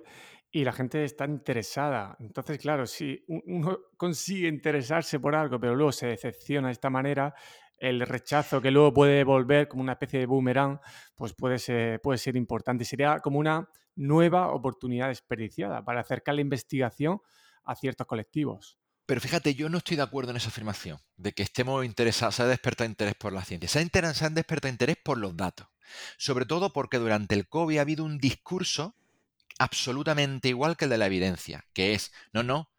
[0.51, 2.17] y la gente está interesada.
[2.19, 7.33] Entonces, claro, si uno consigue interesarse por algo, pero luego se decepciona de esta manera,
[7.77, 10.79] el rechazo que luego puede volver como una especie de boomerang,
[11.15, 12.85] pues puede ser, puede ser importante.
[12.85, 17.21] Sería como una nueva oportunidad desperdiciada para acercar la investigación
[17.63, 18.77] a ciertos colectivos.
[19.05, 22.43] Pero fíjate, yo no estoy de acuerdo en esa afirmación, de que estemos interesados, se
[22.43, 23.67] ha despertado interés por la ciencia.
[23.67, 25.67] Se ha, se han despertado interés por los datos.
[26.17, 28.95] Sobre todo porque durante el COVID ha habido un discurso
[29.59, 32.69] absolutamente igual que el de la evidencia, que es, no, no,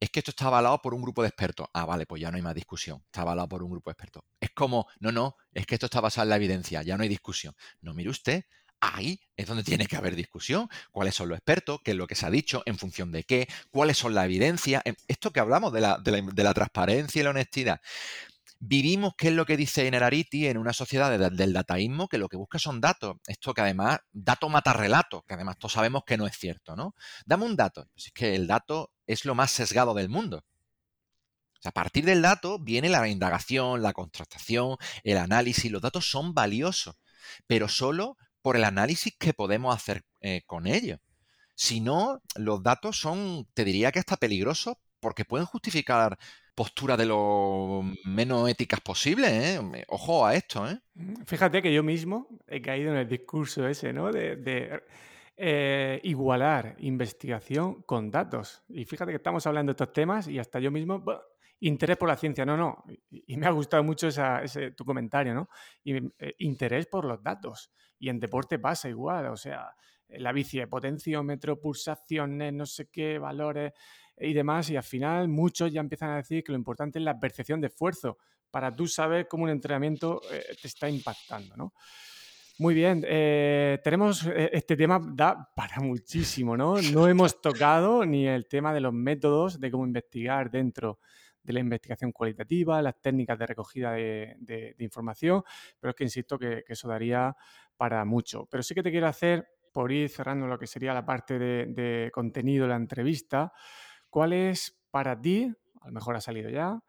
[0.00, 1.68] es que esto está avalado por un grupo de expertos.
[1.72, 3.02] Ah, vale, pues ya no hay más discusión.
[3.06, 4.22] Está avalado por un grupo de expertos.
[4.40, 7.08] Es como, no, no, es que esto está basado en la evidencia, ya no hay
[7.08, 7.54] discusión.
[7.80, 8.44] No, mire usted,
[8.80, 10.68] ahí es donde tiene que haber discusión.
[10.92, 11.80] ¿Cuáles son los expertos?
[11.84, 12.62] ¿Qué es lo que se ha dicho?
[12.66, 13.48] ¿En función de qué?
[13.70, 14.82] ¿Cuáles son las evidencias?
[15.08, 17.80] Esto que hablamos de la, de la transparencia y la honestidad.
[18.60, 22.08] Vivimos, ¿qué es lo que dice Inarariti en una sociedad del dataísmo?
[22.08, 23.16] Que lo que busca son datos.
[23.26, 26.94] Esto que además, dato mata relato, que además todos sabemos que no es cierto, ¿no?
[27.24, 27.86] Dame un dato.
[27.94, 30.44] Pues es que el dato es lo más sesgado del mundo.
[31.64, 35.70] a partir del dato viene la indagación, la contrastación, el análisis.
[35.70, 36.96] Los datos son valiosos,
[37.46, 41.00] pero solo por el análisis que podemos hacer eh, con ellos.
[41.54, 46.18] Si no, los datos son, te diría que hasta peligrosos porque pueden justificar
[46.58, 49.84] postura de lo menos éticas posible, ¿eh?
[49.86, 50.76] Ojo a esto, ¿eh?
[50.94, 54.10] Mm, fíjate que yo mismo he caído en el discurso ese, ¿no?
[54.10, 54.82] De,
[55.36, 58.64] eh, igualar investigación con datos.
[58.68, 61.04] Y fíjate que estamos hablando de estos temas y hasta yo mismo,
[61.60, 62.84] interés por la ciencia, no, no.
[63.08, 65.48] Y, me ha gustado mucho ese, tu comentario, ¿no?
[65.84, 67.70] Y, eh, interés por los datos.
[68.00, 69.76] Y en deporte pasa igual, o sea,
[70.08, 73.72] la bici de potenciómetro, pulsaciones, no sé qué, valores
[74.20, 77.18] y demás, y al final muchos ya empiezan a decir que lo importante es la
[77.18, 78.18] percepción de esfuerzo
[78.50, 81.72] para tú saber cómo un entrenamiento eh, te está impactando, ¿no?
[82.60, 86.82] Muy bien, eh, tenemos eh, este tema da para muchísimo, ¿no?
[86.82, 90.98] No hemos tocado ni el tema de los métodos de cómo investigar dentro
[91.40, 95.42] de la investigación cualitativa, las técnicas de recogida de, información,
[95.78, 97.34] pero es que insisto que, eso daría
[97.76, 98.46] para mucho.
[98.50, 101.66] Pero sí que te quiero hacer, por ir cerrando lo que sería la parte de,
[101.66, 103.52] de contenido de la entrevista,
[104.10, 106.80] ¿Cuál es para ti, a lo mejor ha salido ya,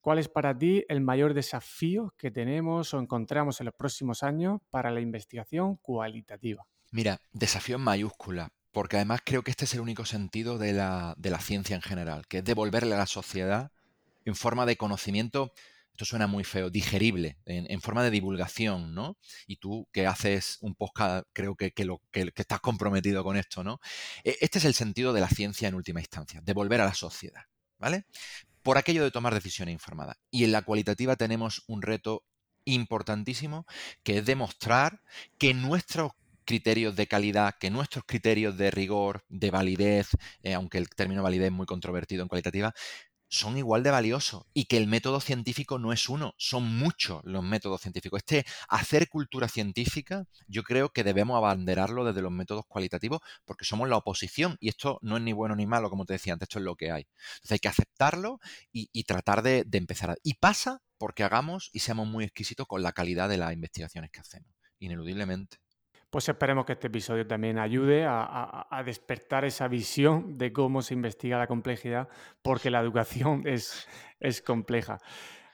[0.00, 4.60] cuál es para ti el mayor desafío que tenemos o encontramos en los próximos años
[4.70, 6.66] para la investigación cualitativa?
[6.92, 11.16] Mira, desafío en mayúscula, porque además creo que este es el único sentido de la,
[11.40, 13.72] ciencia en general, que es devolverle a la sociedad
[14.24, 15.52] en forma de conocimiento
[15.96, 19.16] esto suena muy feo, digerible, en, forma de divulgación, ¿no?
[19.46, 23.80] Y tú que haces un podcast, creo que, lo, que, estás comprometido con esto, ¿no?
[24.22, 27.40] E, este es el sentido de la ciencia en última instancia, devolver a la sociedad,
[27.78, 28.04] ¿vale?
[28.62, 30.18] Por aquello de tomar decisiones informadas.
[30.30, 32.24] Y en la cualitativa tenemos un reto
[32.66, 33.64] importantísimo,
[34.02, 35.00] que es demostrar
[35.38, 36.12] que nuestros
[36.44, 40.08] criterios de calidad, que nuestros criterios de rigor, de validez,
[40.42, 42.74] eh, aunque el término validez es muy controvertido en cualitativa,
[43.36, 47.42] son igual de valiosos y que el método científico no es uno, son muchos los
[47.42, 48.18] métodos científicos.
[48.18, 53.88] Este hacer cultura científica, yo creo que debemos abanderarlo desde los métodos cualitativos porque somos
[53.88, 56.58] la oposición y esto no es ni bueno ni malo, como te decía antes, esto
[56.58, 57.06] es lo que hay.
[57.36, 58.40] Entonces hay que aceptarlo
[58.72, 60.10] y, tratar de, de empezar.
[60.10, 60.16] A...
[60.22, 64.20] Y pasa porque hagamos y seamos muy exquisitos con la calidad de las investigaciones que
[64.20, 65.58] hacemos, ineludiblemente.
[66.16, 71.36] Pues esperemos que este episodio también ayude a, despertar esa visión de cómo se investiga
[71.36, 72.08] la complejidad,
[72.40, 73.86] porque la educación es,
[74.40, 74.98] compleja.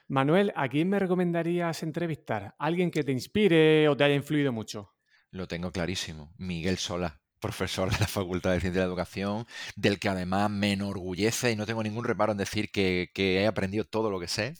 [0.07, 2.55] Manuel, ¿a quién me recomendarías entrevistar?
[2.59, 4.93] ¿Alguien que te inspire o te haya influido mucho?
[5.31, 6.31] Lo tengo clarísimo.
[6.37, 9.45] Miguel Sola, profesor de la Facultad de Ciencia de la Educación,
[9.75, 13.83] del que además me enorgullece y no tengo ningún reparo en decir que, he aprendido
[13.83, 14.53] todo lo que sé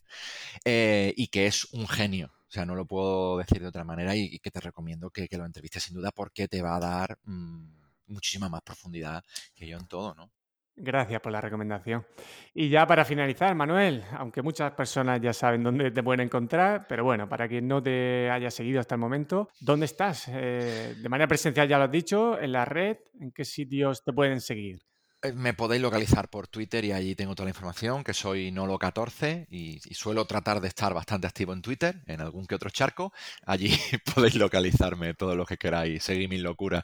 [0.65, 4.39] eh, y que es un genio sea, no lo puedo decir de otra manera y,
[4.39, 8.49] que te recomiendo que, lo entrevistes sin duda porque te va a dar mm, muchísima
[8.49, 9.23] más profundidad
[9.55, 10.31] que yo en todo, ¿no?
[10.75, 12.03] Gracias por la recomendación.
[12.51, 17.03] Y ya para finalizar, Manuel, aunque muchas personas ya saben dónde te pueden encontrar, pero
[17.03, 20.27] bueno, para quien no te haya seguido hasta el momento, ¿dónde estás?
[20.29, 24.13] Eh, de manera presencial ya lo has dicho, en la red, ¿en qué sitios te
[24.13, 24.81] pueden seguir?
[25.23, 29.47] Eh, me podéis localizar por Twitter y allí tengo toda la información, que soy Nolo14
[29.49, 33.13] y, suelo tratar de estar bastante activo en Twitter, en algún que otro charco.
[33.45, 33.69] Allí
[34.15, 36.83] podéis localizarme todo lo que queráis, seguir mis locuras.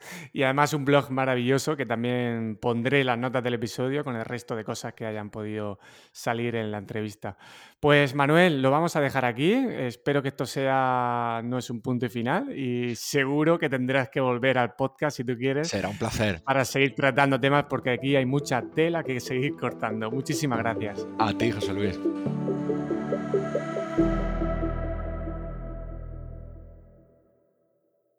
[0.32, 4.56] Y además un blog maravilloso que también pondré las notas del episodio con el resto
[4.56, 5.78] de cosas que hayan podido
[6.12, 7.36] salir en la entrevista.
[7.80, 9.52] Pues Manuel, lo vamos a dejar aquí.
[9.52, 14.20] Espero que esto sea no es un punto y final y seguro que tendrás que
[14.20, 15.68] volver al podcast si tú quieres.
[15.68, 16.42] Será un placer.
[16.44, 20.10] Para seguir tratando temas porque aquí hay mucha tela que seguir cortando.
[20.10, 21.06] Muchísimas gracias.
[21.18, 21.98] A ti, José Luis.